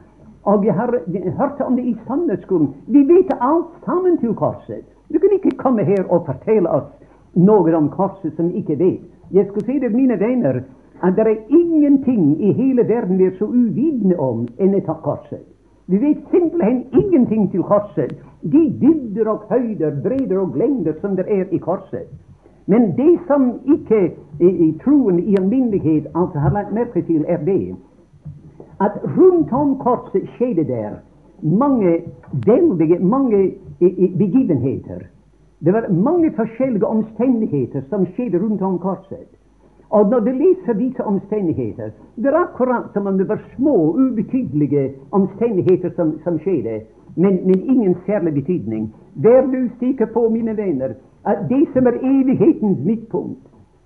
[0.48, 0.96] Og jeg har
[1.38, 2.70] hørt om det i søndagsskolen.
[2.88, 4.86] Vi vet alt sammen til korset.
[5.12, 6.88] Du kan ikke komme her og fortelle oss
[7.36, 9.04] noe om korset som vi ikke vet.
[9.32, 10.62] Jeg skulle si det, mine venner,
[11.04, 15.44] at det er ingenting i hele verden vi er så uvitende om enn et korset.
[15.92, 18.16] Vi vet simpelthen ingenting til korset.
[18.42, 22.08] De dybder og høyder, bredder og lengder som det er i korset.
[22.70, 24.00] Men det som ikke
[24.40, 27.76] i, troen i alminnelighet altså har lagt merke til, er det
[28.80, 31.00] at rundt om korset skjedde der
[31.42, 32.02] mange
[32.46, 33.54] veldige mange
[34.18, 35.00] begivenheter.
[35.66, 39.28] Det var mange forskjellige omstendigheter som skjedde rundt om korset.
[39.90, 44.94] Og når du leser disse omstendigheter, det er akkurat som om det var små, ubetydelige
[45.12, 46.82] omstendigheter som, som skjedde,
[47.16, 48.94] men, men, ingen særlig betydning.
[49.16, 50.94] Vær du sikker på, mine venner,
[51.26, 53.40] at det som er evighetens midtpunkt,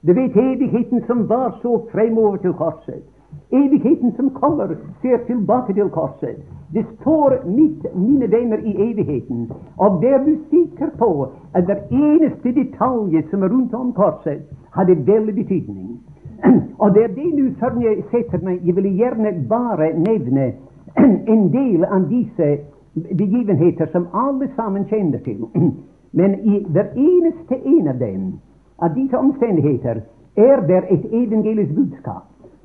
[0.08, 3.04] du vet evigheten som var så fremover til korset,
[3.52, 4.68] evigheten som kommer,
[5.02, 6.38] ser tilbake til korset.
[6.74, 9.52] Det står midt, mine venner, i evigheten.
[9.78, 14.42] Og vær du sikker på at hver eneste detalj som er rundt om korset,
[14.76, 16.00] hadde veldig betydning.
[16.82, 20.54] Og det er det nå før jeg setter meg Jeg vil gjerne bare nevne
[21.34, 22.58] en del av disse
[22.94, 25.46] begivenheter som alle sammen kjenner til.
[26.14, 28.34] Men i hver eneste en av dem,
[28.78, 30.02] av disse omstendigheter,
[30.38, 32.24] er det et evangelisk budskap.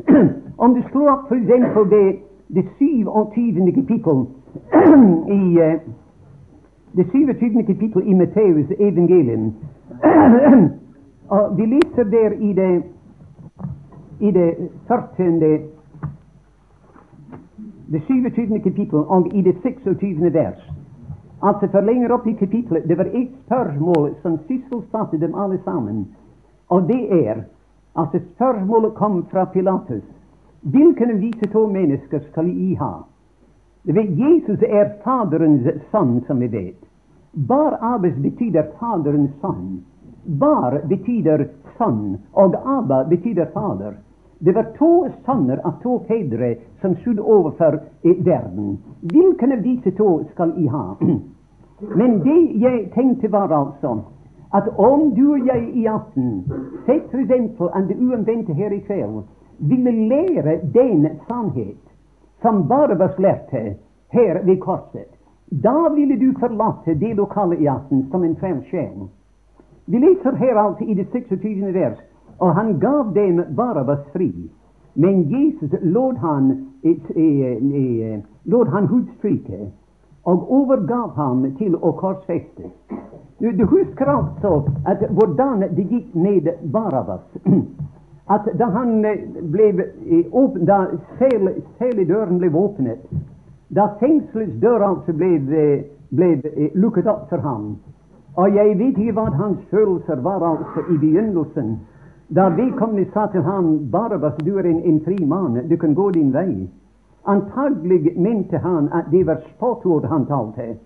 [0.65, 1.91] Om du slår opp f.eks.
[1.91, 2.17] det,
[2.49, 3.73] det 27.
[3.73, 4.27] kapittel
[5.39, 5.81] i uh,
[6.97, 7.63] det 27.
[7.67, 9.53] kapittel i Matteus evangelium
[11.29, 12.83] Og Vi leser der i det
[14.21, 14.55] i det
[14.87, 15.41] 14.
[17.93, 18.61] det 27.
[18.61, 20.35] kapittel og i det 26.
[20.35, 20.68] vers.
[21.41, 26.07] Altså for lenger opp i kapittelet, det var ett spørsmål som sysselsatte dem alle sammen.
[26.69, 27.45] Og det er
[27.99, 30.05] at spørsmålet kom fra Pilatus.
[30.61, 33.05] Hvilken av disse to mennesker skal I ha?
[33.87, 36.81] Jesus er Faderens sønn, som vi vet.
[37.33, 39.79] Bar Abes betyr Faderens sønn.
[40.27, 41.47] Bar betyr
[41.79, 43.95] sønn, og Abba betyr fader.
[44.39, 48.79] Det var to sønner av to fedre som stod overfor verden.
[49.01, 50.85] Hvilken av disse to skal I ha?
[52.01, 53.99] Men det jeg tenkte, var altså
[54.55, 56.45] at om du og jeg i aften,
[56.87, 59.21] sett for eksempel an det uomvendte her i kveld,
[59.59, 61.83] ville lære den sannhet
[62.43, 63.75] som Barbas lærte
[64.13, 65.11] her ved korset,
[65.51, 69.13] da ville du forlate det lokalet i aften som en frelst.
[69.87, 71.75] Vi leser her altså i det 26.
[71.75, 71.99] vers,
[72.39, 74.33] og han gav dem Barabas fri.
[74.95, 76.51] Men Jesus lot han,
[76.83, 78.21] eh,
[78.73, 79.71] han hudstryke
[80.25, 82.71] og overgav ham til å korsfeste.
[83.39, 87.23] Du, husker altså at hvordan det gikk med Barabas.
[88.29, 89.71] At da han eh, ble
[90.37, 90.83] åpen, da
[91.79, 93.07] seledøren ble åpnet,
[93.73, 95.31] da fengselets dør altså ble,
[96.11, 96.29] ble
[96.75, 97.77] lukket opp for ham
[98.39, 101.79] Og jeg vet ikke hva hans følelser var altså i begynnelsen.
[102.29, 106.11] Da vedkommende sa til ham Barabas, du er en, en fri mann, du kan gå
[106.11, 106.69] din vei.
[107.25, 110.77] Antagelig mente han at det var spottord han talte.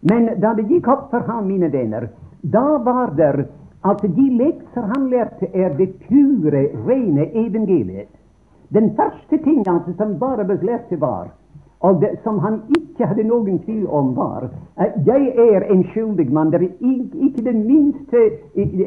[0.00, 2.08] Men da det gikk opp for ham, mine venner,
[2.42, 3.48] da var det
[3.82, 8.08] at de lekser han lærte, er det pure, rene evangeliet.
[8.70, 11.32] Den første ting altså som Barabas lærte, var,
[11.80, 16.32] og det, som han ikke hadde noen tvil om, var at jeg er en skyldig
[16.32, 16.52] mann.
[16.52, 16.68] Det er
[17.26, 18.20] ikke det minste,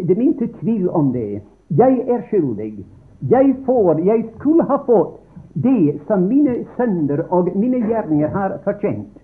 [0.07, 1.41] det minste tvil om det.
[1.77, 2.85] Jeg er skyldig.
[3.29, 5.19] Jeg får, jeg skulle ha fått
[5.63, 9.23] det som mine sønner og mine gjerninger har fortjent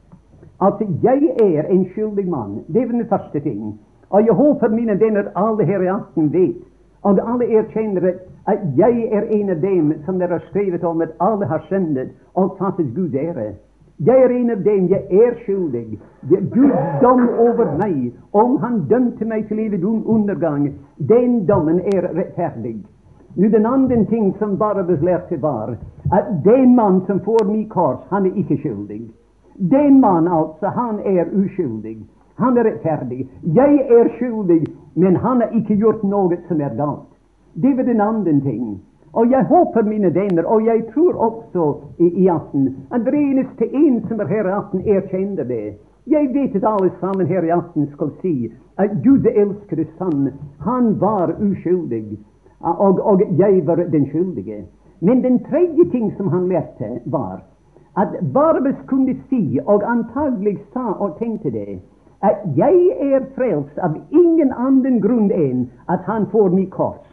[0.62, 2.64] at jeg er en skyldig mann.
[2.68, 3.80] Det er den første ting.
[4.10, 6.58] Og jeg håper mine venner alle her i aften vet,
[7.02, 8.12] og alle erkjenner
[8.48, 12.12] at jeg er en av dem som dere har skrevet om at alle har syndet
[12.34, 13.54] og fattet Guds ære.
[14.06, 14.88] Jeg er en av dem.
[14.88, 16.00] Jeg er skyldig.
[16.30, 22.78] Guds dom over meg, om Han dømte meg til evig undergang, den dommen er rettferdig.
[23.36, 25.76] Nå Den andre ting som Barabbas lærte, var
[26.12, 29.02] at den mann som får min kors, han er ikke skyldig.
[29.72, 31.98] Den mann, altså, han er uskyldig.
[32.36, 33.30] Han er rettferdig.
[33.44, 37.10] Jeg er skyldig, men han har ikke gjort noe som er galt.
[37.54, 38.82] Det var den andre ting.
[39.13, 42.65] Og jeg håper, mine venner, og jeg tror også i, i aften,
[43.06, 45.74] det eneste en som er her i aften, erkjenner det.
[46.08, 50.30] Jeg vet at alle sammen her i aften skal si at Gud elskede sønn,
[50.62, 52.19] han var uskyldig,
[52.60, 54.65] og, og jeg var den skyldige.
[55.02, 57.41] Men den tredje ting som han lærte, var
[57.98, 61.80] at Barbes kunne si, og antagelig sa og tenkte det,
[62.24, 67.09] at jeg er frelst av ingen annen grunn enn at han får mitt kors.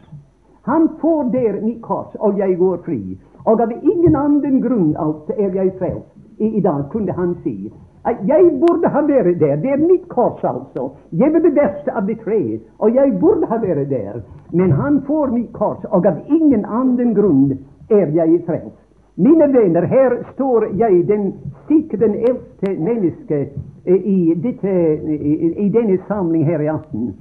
[0.67, 3.01] Han får der mitt kors, og jeg går fri.
[3.45, 6.09] Og av ingen annen grunn alt er jeg frelst.
[6.37, 7.71] I, I, dag kunne han si
[8.07, 9.55] at jeg burde ha vært der.
[9.59, 10.91] Det er mitt kors, altså.
[11.11, 12.39] Jeg er det beste av de tre,
[12.79, 14.21] og jeg burde ha vært der.
[14.53, 17.57] Men han får mitt kors, og av ingen annen grunn
[17.89, 18.83] er jeg frelst.
[19.17, 21.33] Mine venner, her står jeg, den
[21.67, 23.39] sikkert den eldste menneske
[23.85, 24.73] eh, i, dette,
[25.09, 27.15] i, i, denne samling her i aften.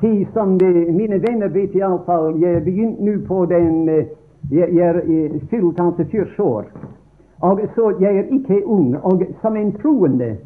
[0.00, 0.48] Til som
[0.96, 4.06] mine venner vet iallfall, jeg begynte nå på den eh,
[4.50, 6.64] Jeg, jeg er eh, fylt altså 40 år.
[7.40, 8.96] Og så jeg er ikke ung.
[9.02, 10.36] Og som en troende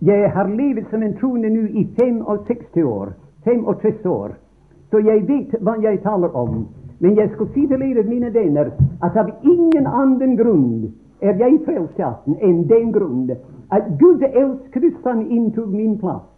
[0.00, 3.12] Jeg har levd som en troende nå i 65 år.
[3.44, 4.30] 65 år.
[4.90, 6.66] Så jeg vet hva jeg taler om.
[7.00, 8.70] Men jeg skal si til dere, mine venner,
[9.02, 12.00] at av ingen annen grunn er jeg frelst
[12.40, 13.30] enn den grunn
[13.70, 16.35] at Gud elskede Kristian inntok min plass.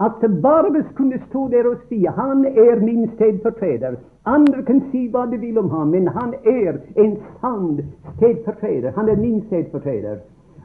[0.00, 3.96] At Barbes kunne stå der og si han er min stedfortreder.
[4.26, 7.80] Andre kan si hva de vil om ham, men han er en sann
[8.16, 8.92] stedfortreder.
[8.96, 10.16] Han er min stedfortreder.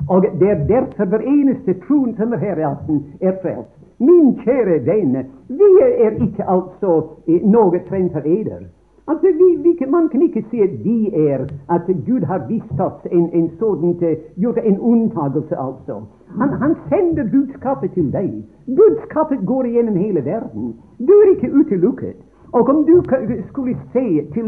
[0.09, 3.73] Og det er derfor hver eneste troen som er her i aften, er frelst.
[3.99, 8.65] Min kjære venn, vi er ikke altså noe trent for eder.
[9.07, 11.39] Altså, vi, vi, Man kan ikke si at vi er
[11.69, 13.97] at Gud har vist oss en, en sånn
[14.39, 15.97] gjort en unntagelse, altså.
[16.39, 18.29] Han, han, sender budskapet til deg.
[18.77, 20.71] Budskapet går gjennom hele verden.
[20.99, 22.15] Du er ikke utelukket.
[22.53, 23.01] Og om du
[23.49, 24.47] skulle se til,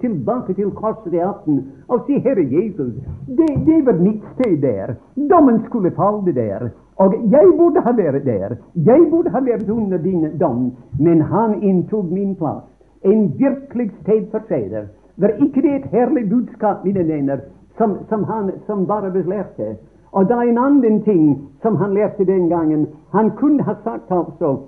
[0.00, 3.00] tilbake til korset i aften og si 'Herre Jesus',
[3.38, 4.94] det, det var mitt sted der.
[5.30, 6.70] Dommen skulle falle der.
[6.96, 8.56] Og jeg burde ha vært der.
[8.74, 14.86] Jeg burde ha vært under din dom, men han inntok min plass en virkelig stedfortreder.
[15.16, 17.38] Var ikke det et herlig budskap, mine venner,
[17.76, 19.76] som, som han som Barabbas lærte?
[20.12, 22.86] Og det er en annen ting som han lærte den gangen.
[23.12, 24.58] Han kunne ha sagt altså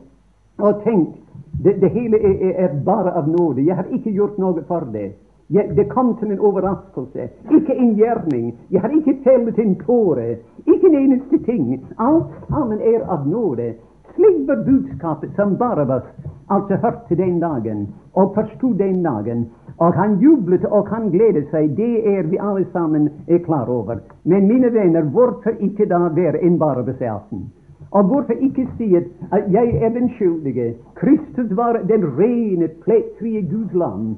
[0.59, 1.19] og tenkt
[1.65, 3.63] det, det hele er, er, bare av nåde.
[3.67, 5.13] Jeg har ikke gjort noe for det.
[5.51, 7.29] Jeg, det kom som en overraskelse.
[7.55, 8.59] Ikke en gjerning.
[8.71, 10.37] Jeg har ikke fellet en tåre.
[10.67, 11.85] Ikke en eneste ting.
[11.99, 13.75] Alt sammen er av nåde.
[14.15, 16.09] Slik var budskapet som Barabas
[16.55, 19.47] altså hørte den dagen og forsto den dagen.
[19.79, 21.77] Og han jublet og han gledet seg.
[21.77, 24.03] Det er vi alle sammen er klar over.
[24.25, 27.47] Men mine venner, hvorfor ikke da være en Barabas-aften?
[27.91, 29.05] Og hvorfor ikke si at
[29.53, 30.75] jeg er den skyldige?
[30.95, 34.17] Kristus var den rene, plettfrie Guds land.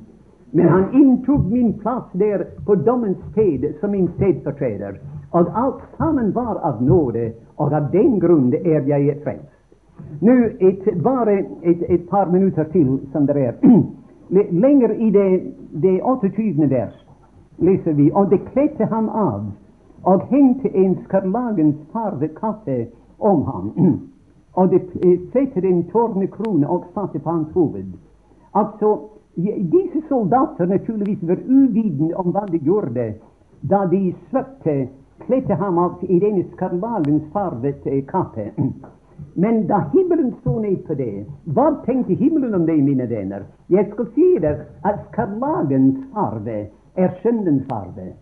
[0.53, 5.01] Men han inntok min plass der på dommens sted som min stedfortreder.
[5.30, 9.54] Og alt sammen var av nåde, og av den grunn er jeg frelst.
[10.20, 13.53] Nå et, bare et, et, par minutter til, som det er.
[14.51, 16.70] Lenger i det, det 28.
[16.70, 16.95] vers
[17.59, 19.45] leser vi og det kledde ham av
[20.05, 22.86] og hengte en skarlagens farve kappe
[23.18, 23.72] om ham.
[24.55, 24.82] Og det
[25.32, 27.88] satte en tårnekrone og satte på hans hoved.
[28.55, 28.99] Altså,
[29.72, 33.14] disse soldater naturligvis var uvitende om hva de gjorde
[33.70, 34.88] da de svøpte,
[35.26, 38.53] kledde ham av i denne skarlagens farvet kappe.
[39.37, 43.43] Men da himmelen så ned på det, hva tenkte himmelen om det, mine venner?
[43.68, 46.59] Jeg skal si dere at skarlagens farve
[46.95, 48.12] er syndens farve.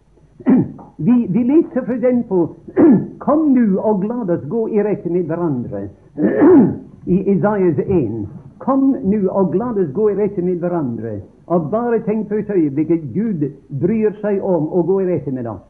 [0.96, 2.48] Vi, vi leser for eksempel
[3.24, 5.82] Kom nu og la oss gå i rette med hverandre.
[7.14, 8.16] I Isaias 1.
[8.58, 11.18] Kom nu og la oss gå i rette med hverandre.
[11.46, 13.44] Og bare tenk for et øyeblikk at Gud
[13.82, 15.62] bryr seg om å gå i rette med oss.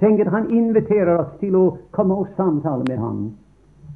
[0.00, 1.66] Tenk at Han inviterer oss til å
[1.96, 3.26] komme og samtale med Ham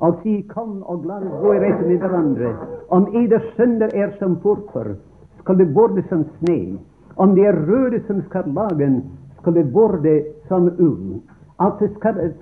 [0.00, 2.52] og si kom og la oss gå i rette med hverandre.
[2.88, 4.94] Om eders sønner er som purpur,
[5.42, 6.78] skal det borde som sne.
[7.16, 9.02] Om de er røde som skarlagen,
[9.40, 10.14] skal det borde
[10.48, 11.20] som ull.
[11.60, 11.90] Altså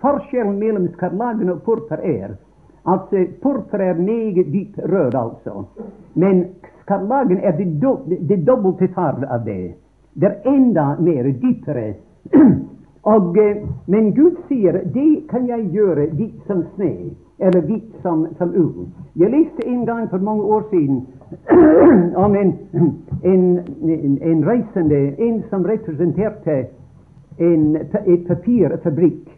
[0.00, 2.36] Forskjellen mellom skarlagen og purpur er
[2.86, 5.64] altså Purpur er meget dypt rød, altså.
[6.14, 6.44] Men
[6.82, 7.98] skarlagen er det, do,
[8.28, 9.74] det dobbelte farge av det.
[10.14, 11.94] Det er enda mer dypere.
[13.14, 18.26] og, eh, men Gud sier det kan jeg gjøre dit som sne eller hvitt som,
[18.38, 18.88] som ull.
[19.14, 21.06] Jeg leste en gang for mange år siden
[22.24, 22.58] om en,
[23.24, 23.44] en,
[24.22, 26.66] en, reisende, en som representerte
[27.38, 27.76] en,
[28.06, 29.28] et papirfabrikk.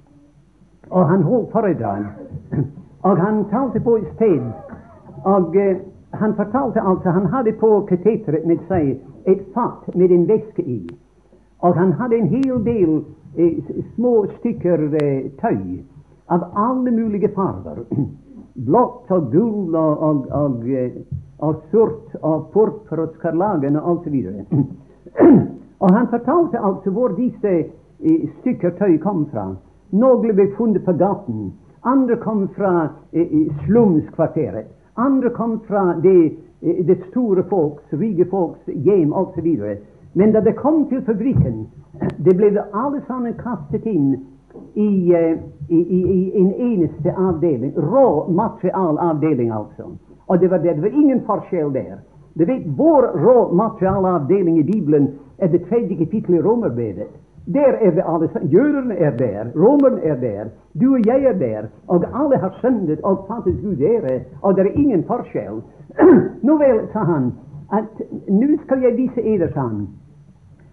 [0.91, 2.05] Og han holdt foredrag.
[3.03, 4.41] Og han talte på et sted.
[5.25, 5.77] Og eh,
[6.13, 8.97] han fortalte altså Han hadde på kateteret med seg
[9.27, 10.81] et fat med en væske i.
[11.61, 13.05] Og han hadde en hel del
[13.37, 13.61] eh,
[13.95, 15.85] små stykker eh, tøy
[16.31, 17.85] av alle mulige farger.
[18.55, 21.01] Blått og gull og, og, og, eh,
[21.39, 24.17] og sort og purpur og skarlagen og osv.
[25.83, 29.49] og han fortalte altså hvor disse eh, stykker tøy kom fra.
[29.91, 31.51] Noen ble funnet på gaten.
[31.83, 32.75] Andre kom fra
[33.13, 34.71] eh, slumskvarteret.
[34.95, 39.49] Andre kom fra det, det store folks, rike folks hjem osv.
[40.15, 41.65] Men da det kom til fabrikken,
[42.25, 44.15] det ble alle sammen kastet inn
[44.75, 45.39] eh,
[45.69, 47.73] i, i, i en eneste avdeling.
[47.77, 49.83] Rå materialavdeling, altså.
[50.27, 50.83] Og det var, det.
[50.83, 51.99] var ingen forskjell der.
[52.39, 57.11] Du vet, Vår rå materialavdeling i Bibelen er det tredje kapittelet i Romerbrevet.
[57.55, 58.51] Der er vi alle sammen.
[58.51, 60.45] Jødene er der, romerne er der,
[60.81, 61.63] du og jeg er der.
[61.87, 65.63] Og alle har syndet og fattet Gud ære, og det er ingen forskjell.
[66.47, 67.33] Nå vel, sa han,
[67.73, 69.89] at nå skal jeg vise eder, sa han.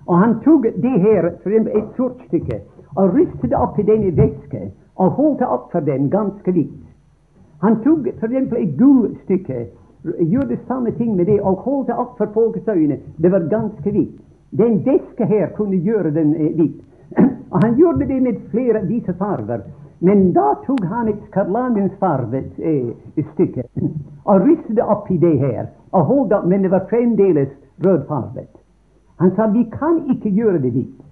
[0.08, 2.22] Og han tok det her, for eksempel et sort
[2.98, 4.68] og ristet opp i denne væske
[4.98, 6.84] og holdt opp for den ganske vidt.
[7.62, 8.54] Han tok f.eks.
[8.54, 9.66] et gullstykke,
[10.32, 13.00] gjorde samme ting med det og holdt opp for folkets øyne.
[13.18, 14.18] Det var ganske vidt.
[14.58, 16.82] Den væske her kunne gjøre den eh, hvitt.
[17.52, 19.66] og han gjorde det med flere vise farger.
[20.00, 23.66] Men da tok han et skarlagensfarget eh, stykke
[24.30, 27.50] og ristet opp i det her, og holdt opp, men det var fremdeles
[27.86, 28.54] rødfarget.
[29.20, 31.07] Han sa vi kan ikke gjøre det hvitt.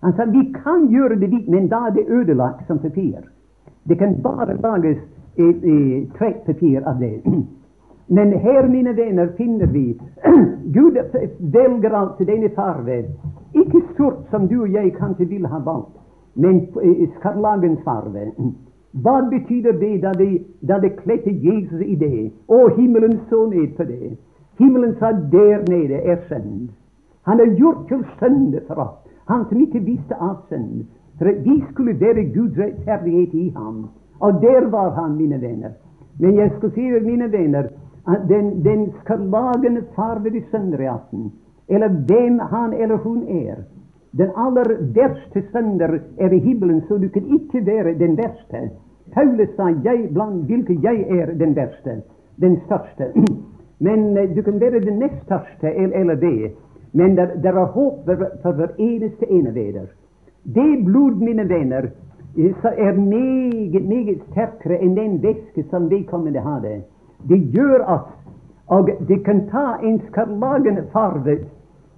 [0.00, 3.20] Han sa vi kan gjøre det dit, men da er det ødelagt som papir.
[3.88, 4.98] Det kan bare lages
[5.36, 7.20] et, et trekkpapir av det.
[8.10, 10.00] Men her, mine venner, finner vi
[10.74, 10.96] Gud
[11.38, 13.04] velger altså denne farve.
[13.54, 15.94] Ikke sort som du og jeg kanskje vil ha valgt,
[16.34, 16.66] men
[17.18, 18.32] skarlagens farve.
[19.02, 22.32] Hva betyr det da de, da de kledde Jesus i det?
[22.48, 24.16] Og himmelen så ned på det.
[24.58, 26.68] Himmelen sa der nede er synd.
[27.22, 28.99] Han er gjort til synd for oss.
[29.30, 30.86] Han som ikke visste av synd.
[31.18, 33.86] For vi skulle være Guds rettferdighet i ham.
[34.20, 35.76] Og der var han, mine venner.
[36.18, 37.70] Men jeg skal si dere, mine venner,
[38.08, 41.30] at den, den skarlagende farvede søndagsaften
[41.70, 43.54] eller hvem han eller hun er.
[44.18, 48.70] Den aller verste sønder er i himmelen, så du kan ikke være den verste.
[49.14, 52.02] Paulus sa jeg blant hvilke jeg er den verste,
[52.40, 53.12] den største.
[53.86, 56.52] Men uh, du kan være den nest største eller det.
[56.92, 59.88] Men det er håp for, for hver eneste ene av.
[60.44, 61.90] Det blod, mine venner,
[62.36, 66.82] er meget, meget sterkere enn den væske som vedkommende hadde.
[67.28, 68.00] Det gjør at
[68.70, 71.40] og det kan ta en skarlagenfarget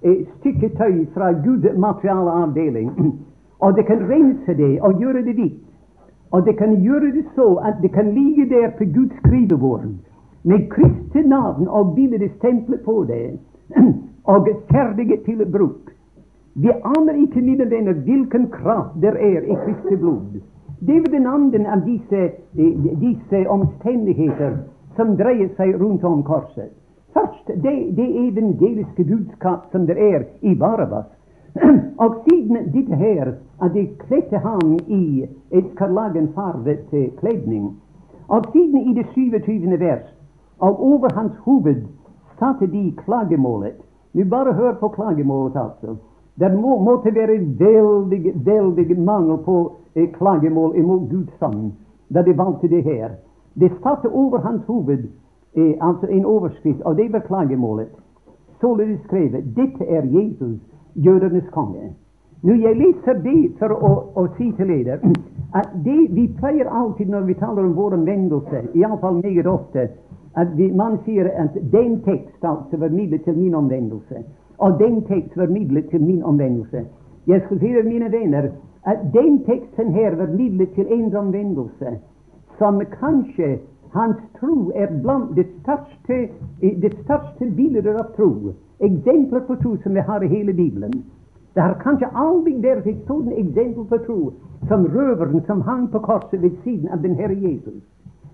[0.01, 2.89] eh, stykke tøy fra gudmaterialeavdeling,
[3.59, 5.59] og det kan rense det og gjøre det hvitt.
[6.31, 9.85] Og det kan gjøre det så at det kan ligge der på Guds skrivebord
[10.43, 13.39] med Kristi navn og bildet stemplet på det,
[14.23, 15.91] og ferdige til bruk.
[16.55, 20.41] Vi aner ikke, mine venner, hvilken kraft der er i Kristi blod.
[20.87, 22.31] Det er den andre av disse,
[23.01, 24.57] disse omstendigheter
[24.95, 26.71] som dreier seg rundt om korset.
[27.13, 31.09] Først det, det evangeliske budskap som det er i Barabas.
[32.03, 37.71] Og siden dette her, at de kledde ham i et skarlagenfarget eh, kledning.
[38.27, 39.79] Og siden i det 27.
[39.79, 40.05] vers,
[40.59, 41.83] og over hans hoved
[42.39, 43.77] satte de klagemålet.
[44.13, 45.95] Vi bare hør på klagemålet, altså.
[46.39, 51.73] Det må, måtte være veldig, veldig mangel på eh, klagemål imot Guds sang
[52.13, 53.09] da de valgte det her.
[53.53, 55.03] Det satte over hans hoved
[55.55, 57.89] eh, altså en overskrift, og det var klagemålet.
[58.61, 60.59] Således skrevet dette er Jesus,
[60.95, 61.93] jødenes konge.
[62.41, 64.99] Nå, jeg leser det for å, å si til dere
[65.59, 69.87] at det vi pleier alltid når vi taler om vår omvendelse, iallfall meget ofte,
[70.35, 74.23] at man sier at den tekst altså var midlet til min omvendelse
[74.57, 76.85] og den tekst var midlet til min omvendelse.
[77.27, 78.49] Jeg skal si til mine venner,
[78.85, 81.99] at den teksten her var midlet til en omvendelse
[82.57, 83.59] som kanskje
[83.93, 86.29] hans tro er blant det største,
[86.61, 90.93] det største bilder av tro, eksempler på tro som vi har i hele Bibelen.
[91.55, 94.19] Det har kanskje aldri vært et sånt eksempel på tro
[94.67, 97.83] som røveren som hang på korset ved siden av den Herre Jesus.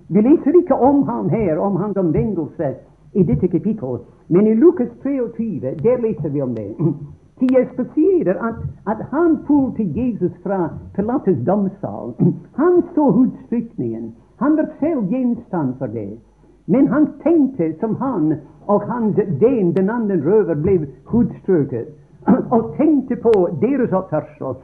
[0.10, 2.76] Vi leser ikke om ham her, om hans omvendelse,
[3.14, 4.02] i dette kapittelet.
[4.28, 6.76] Men i Lukas 23 der leser vi om det.
[7.56, 7.86] Jeg skal
[8.28, 8.56] at,
[8.88, 12.14] at han fulgte Jesus fra Pilates domsal.
[12.62, 14.16] Han så utstrykningen.
[14.40, 16.20] Han var selv gjenstand for det.
[16.66, 18.34] Men han tenkte som han
[18.68, 21.88] og hans den, den andre røver, ble hudstrøket.
[22.28, 24.56] Og tenkte på deres oppførsel.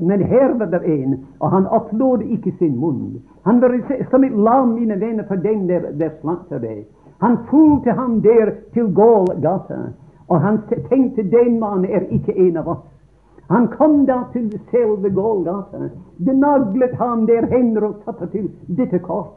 [0.00, 3.20] Men her var det en, og han opplod ikke sin munn.
[3.44, 3.76] Han var
[4.10, 6.86] som et lam, mine venner, for den der, der slakter det.
[7.20, 9.78] Han fulgte ham der til Gålgata,
[10.28, 10.58] og han
[10.88, 12.88] tenkte den mannen er ikke en av oss.
[13.50, 15.90] Han kom da til selve Gålgata.
[16.16, 19.34] Det naglet ham der hender og satte til dette kors.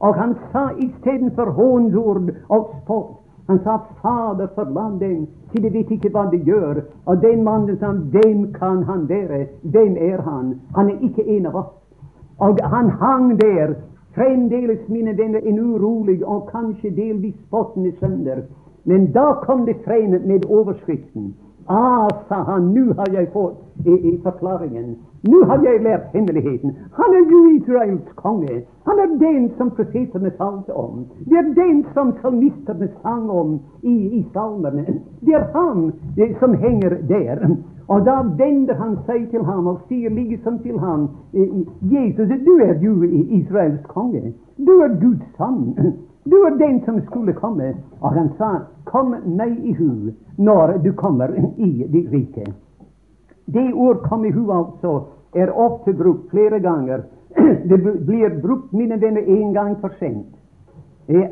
[0.00, 5.90] Og han sa istedenfor hånsord og spott han sa, 'Fader, forlat dem, til de vet
[5.90, 9.46] ikke hva de gjør.' Og den mannen sa, 'Hvem kan han være?
[9.62, 10.60] Hvem er han?
[10.76, 11.76] Han er ikke en av oss.'
[12.38, 13.74] Og han hang der
[14.18, 18.40] Fremdeles, mine venner, en urolig og kanskje delvis spottende sønder.
[18.84, 21.34] Men da kom det frem med overskriften.
[21.70, 24.94] Ah, sa han, nå har jeg fått i, i forklaringen.
[25.28, 26.72] Nå har jeg lært hemmeligheten.
[26.96, 28.62] Han er jo Israels konge.
[28.88, 31.04] Han er den som profetene talte om.
[31.28, 34.96] Det er den som salmistene sang om i, i salmene.
[35.20, 37.44] Det er han det, som henger der.
[37.88, 41.08] Og da vender han seg til ham og sier liksom til ham
[41.92, 43.02] Jesus, du er jo
[43.42, 44.32] Israels konge.
[44.56, 45.72] Du er Guds sønn.
[46.30, 47.74] Du er den som skulle komme.
[48.00, 48.50] Og han sa,
[48.84, 52.44] kom meg i hu når du kommer i ditt rike.
[53.46, 55.02] Det ord 'kom i hu' altså
[55.34, 57.02] er ofte brukt flere ganger.
[57.68, 60.26] Det blir brukt, mine venner, en gang for sent.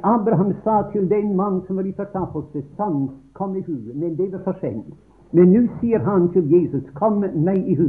[0.03, 4.33] Abraham sa til den mann som var i fortapelse, 'Sann, kom i hu', men det
[4.33, 4.95] var for sent.
[5.33, 7.89] Men nå sier han til Jesus, 'Kom meg i hu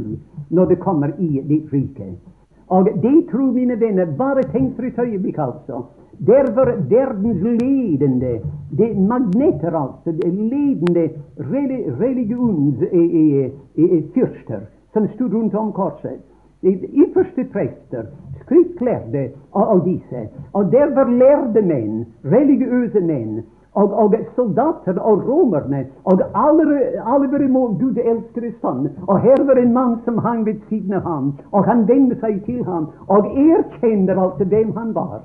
[0.50, 2.16] når du kommer i ditt rike'.
[2.68, 5.82] Og det tror mine venner, bare tenk for et øyeblikk, altså.
[6.26, 8.40] Der var verdens ledende
[8.78, 11.10] det magneter, altså, det ledende
[12.00, 14.60] religionsfyrster
[14.92, 16.20] som stod rundt om korset.
[16.64, 18.02] Ypperste prester,
[18.42, 20.28] skriftlærde av disse.
[20.52, 23.42] Og der var lærde menn, religiøse menn
[23.80, 26.20] og, og soldater og romerne, og
[27.32, 28.88] var imot Gud elskede sønn.
[29.06, 32.40] Og her var en mann som hang ved siden av ham, og han vendte seg
[32.46, 35.20] til ham og erkjente altså hvem han var.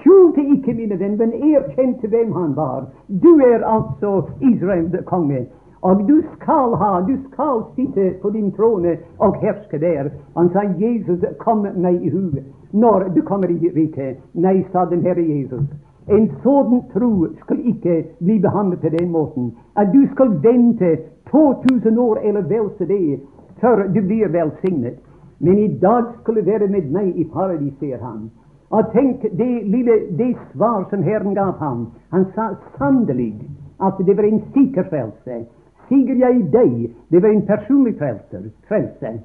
[0.00, 2.88] Skjulte ikke, mine venner, men erkjente hvem han var.
[3.08, 5.46] Du er altså Israels konge.
[5.84, 10.08] Og du skal ha, du skal sitte på din trone og herske der.
[10.36, 12.30] Han sa, Jesus, kom meg i hu
[12.72, 14.16] når du kommer i riket.
[14.34, 15.68] Nei, sa den Herre Jesus.
[16.12, 20.90] En sånn tro skal ikke bli behandlet på den måten at du skal vente
[21.30, 23.20] 2000 år eller vel så det
[23.60, 25.00] før du blir velsignet.
[25.40, 28.28] Men i dag skal du være med meg i paradis, sier han.
[28.70, 31.86] Og tenk det lille det svar som Herren gav ham.
[32.12, 33.32] Han sa sannelig
[33.80, 35.44] at det var en sikker frelse.
[35.88, 38.44] Sier jeg deg, det var en personlig frelse.
[38.68, 39.18] frelse.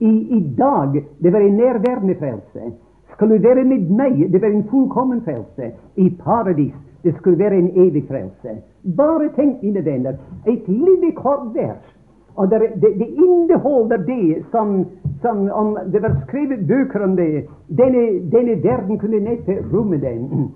[0.00, 2.72] I, I dag det var en nærværende frelse.
[3.20, 5.66] Skal du være med meg, det var en fullkommen frelse.
[5.96, 6.72] I paradis
[7.04, 8.54] det skulle være en evig frelse.
[8.96, 10.14] Bare tenk, mine venner,
[10.48, 11.82] et lite kort vers.
[12.34, 14.86] Og det, det, det inneholder det som,
[15.20, 17.44] som, om det var skrevet bøker om det.
[17.68, 20.48] Denne, denne verden kunne neppe romme den.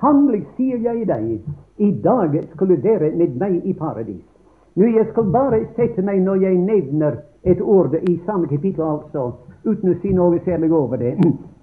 [0.00, 1.38] Sannelig sier jeg deg,
[1.78, 4.26] i dag skal dere med meg i paradis.
[4.74, 9.30] Nå, Jeg skal bare sette meg når jeg nevner et ord i samme kapittel, altså,
[9.62, 11.14] uten å si noe særlig over det.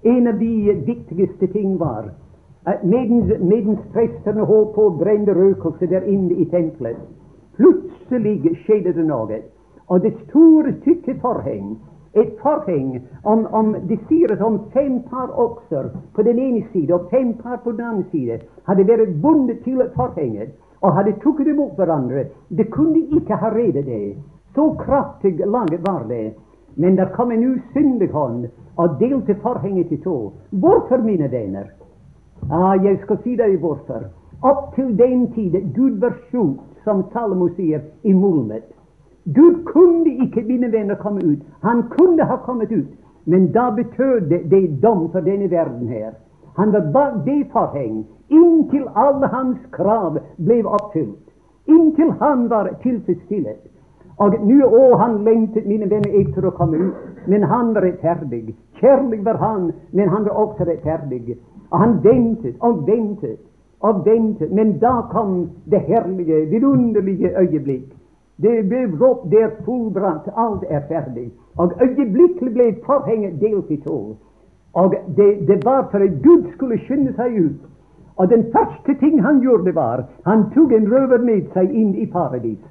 [0.02, 2.10] En av de viktigste ting var
[2.64, 6.98] at medens, medens prestene holdt på å brenne røkelse der inne i tempelet,
[7.56, 9.40] plutselig skjedde det noe.
[9.88, 11.78] Og det store, tykke forheng,
[12.14, 16.94] et forheng om, om Det sier at om fem par okser på den ene side
[16.94, 21.44] og fem par på den andre side hadde vært bundet til forhenget og hadde tatt
[21.44, 22.28] dem mot hverandre.
[22.48, 24.16] Det kunne ikke ha reddet det.
[24.54, 26.34] Så kraftig laget var det.
[26.78, 30.32] Men der kom en usyndig hånd og delte forhenget i to.
[30.50, 31.66] Hvorfor, mine venner?
[32.50, 34.06] Ah, jeg skal si deg hvorfor.
[34.42, 38.68] Opp til den tid Gud var skjult, som Salomo sier, i mulmet.
[39.34, 41.42] Gud kunne ikke, mine venner, komme ut.
[41.66, 42.94] Han kunne ha kommet ut,
[43.26, 46.14] men da betød det dom for denne verden her.
[46.56, 51.24] Han var bak det forheng inntil alle hans krav ble oppfylt.
[51.66, 53.67] Inntil han var tilfredsstillet.
[54.18, 58.56] Og nå å, han lengtet, mine venner, etter å komme ut, men han var rettferdig.
[58.80, 61.36] Kjærlig var han, men han var også rettferdig.
[61.70, 63.38] Og han ventet og ventet
[63.86, 67.92] og ventet, men da kom det herlige, vidunderlige øyeblikk.
[68.42, 71.28] Det ble ropt, det er fullbrakt, alt er ferdig.
[71.58, 74.16] Og øyeblikkelig ble forhenget delt i to.
[74.74, 77.62] Og det, det var for at Gud skulle skynde seg ut.
[78.18, 82.06] Og den første ting han gjorde, var han tok en røver med seg inn i
[82.06, 82.62] paradis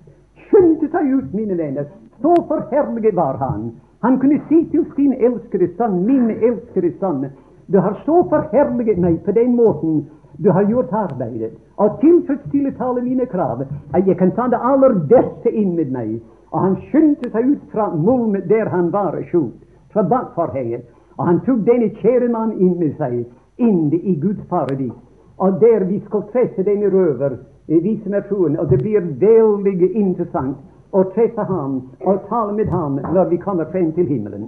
[0.47, 1.85] skyndte seg ut, mine venner.
[2.21, 3.71] Så forherliget var han.
[4.01, 7.27] Han kunne si til sin elskede sønn, min elskede sønn,
[7.67, 10.05] du har så forherliget meg på den måten
[10.37, 14.93] du har gjort arbeidet, og tilfredsstilt alle mine krav, at jeg kan ta det aller
[15.09, 16.19] beste inn med meg.
[16.51, 19.57] Og han skyndte seg ut fra mulmet der han var skjult,
[19.91, 20.85] fra bakforhenget,
[21.17, 23.25] og han tok denne kjære mann inn med seg,
[23.57, 24.93] inn i Guds paradis.
[25.37, 27.35] Og der vi skal treffe denne røver
[27.67, 28.59] vi som er troende.
[28.59, 30.57] Og det blir veldig interessant
[30.91, 34.47] å treffe ham og tale med ham når vi kommer frem til himmelen.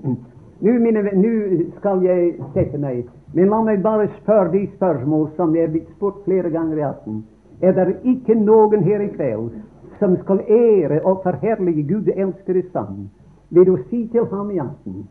[0.60, 1.34] Nå, mine, nå
[1.78, 6.20] skal jeg sette meg, men la meg bare spørre de spørsmål som er blitt spurt
[6.26, 7.22] flere ganger i aften.
[7.62, 9.54] Er det ikke noen her i kveld
[10.00, 13.10] som skal ære og forherlige Gud elskede sammen
[13.52, 15.08] ved å si til ham i aften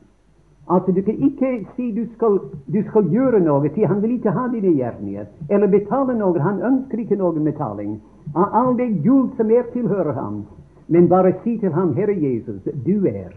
[0.70, 4.34] at du kan ikke si du skal, du skal gjøre noe, til han vil ikke
[4.36, 6.40] ha dine gjerninger, eller betale noe.
[6.44, 7.98] Han ønsker ikke noen betaling
[8.36, 10.42] av all det gull som er tilhører ham.
[10.88, 13.32] Men bare si til ham, Herre Jesus, du er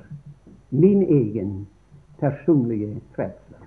[0.72, 1.68] min egen
[2.20, 3.61] personlige frelser.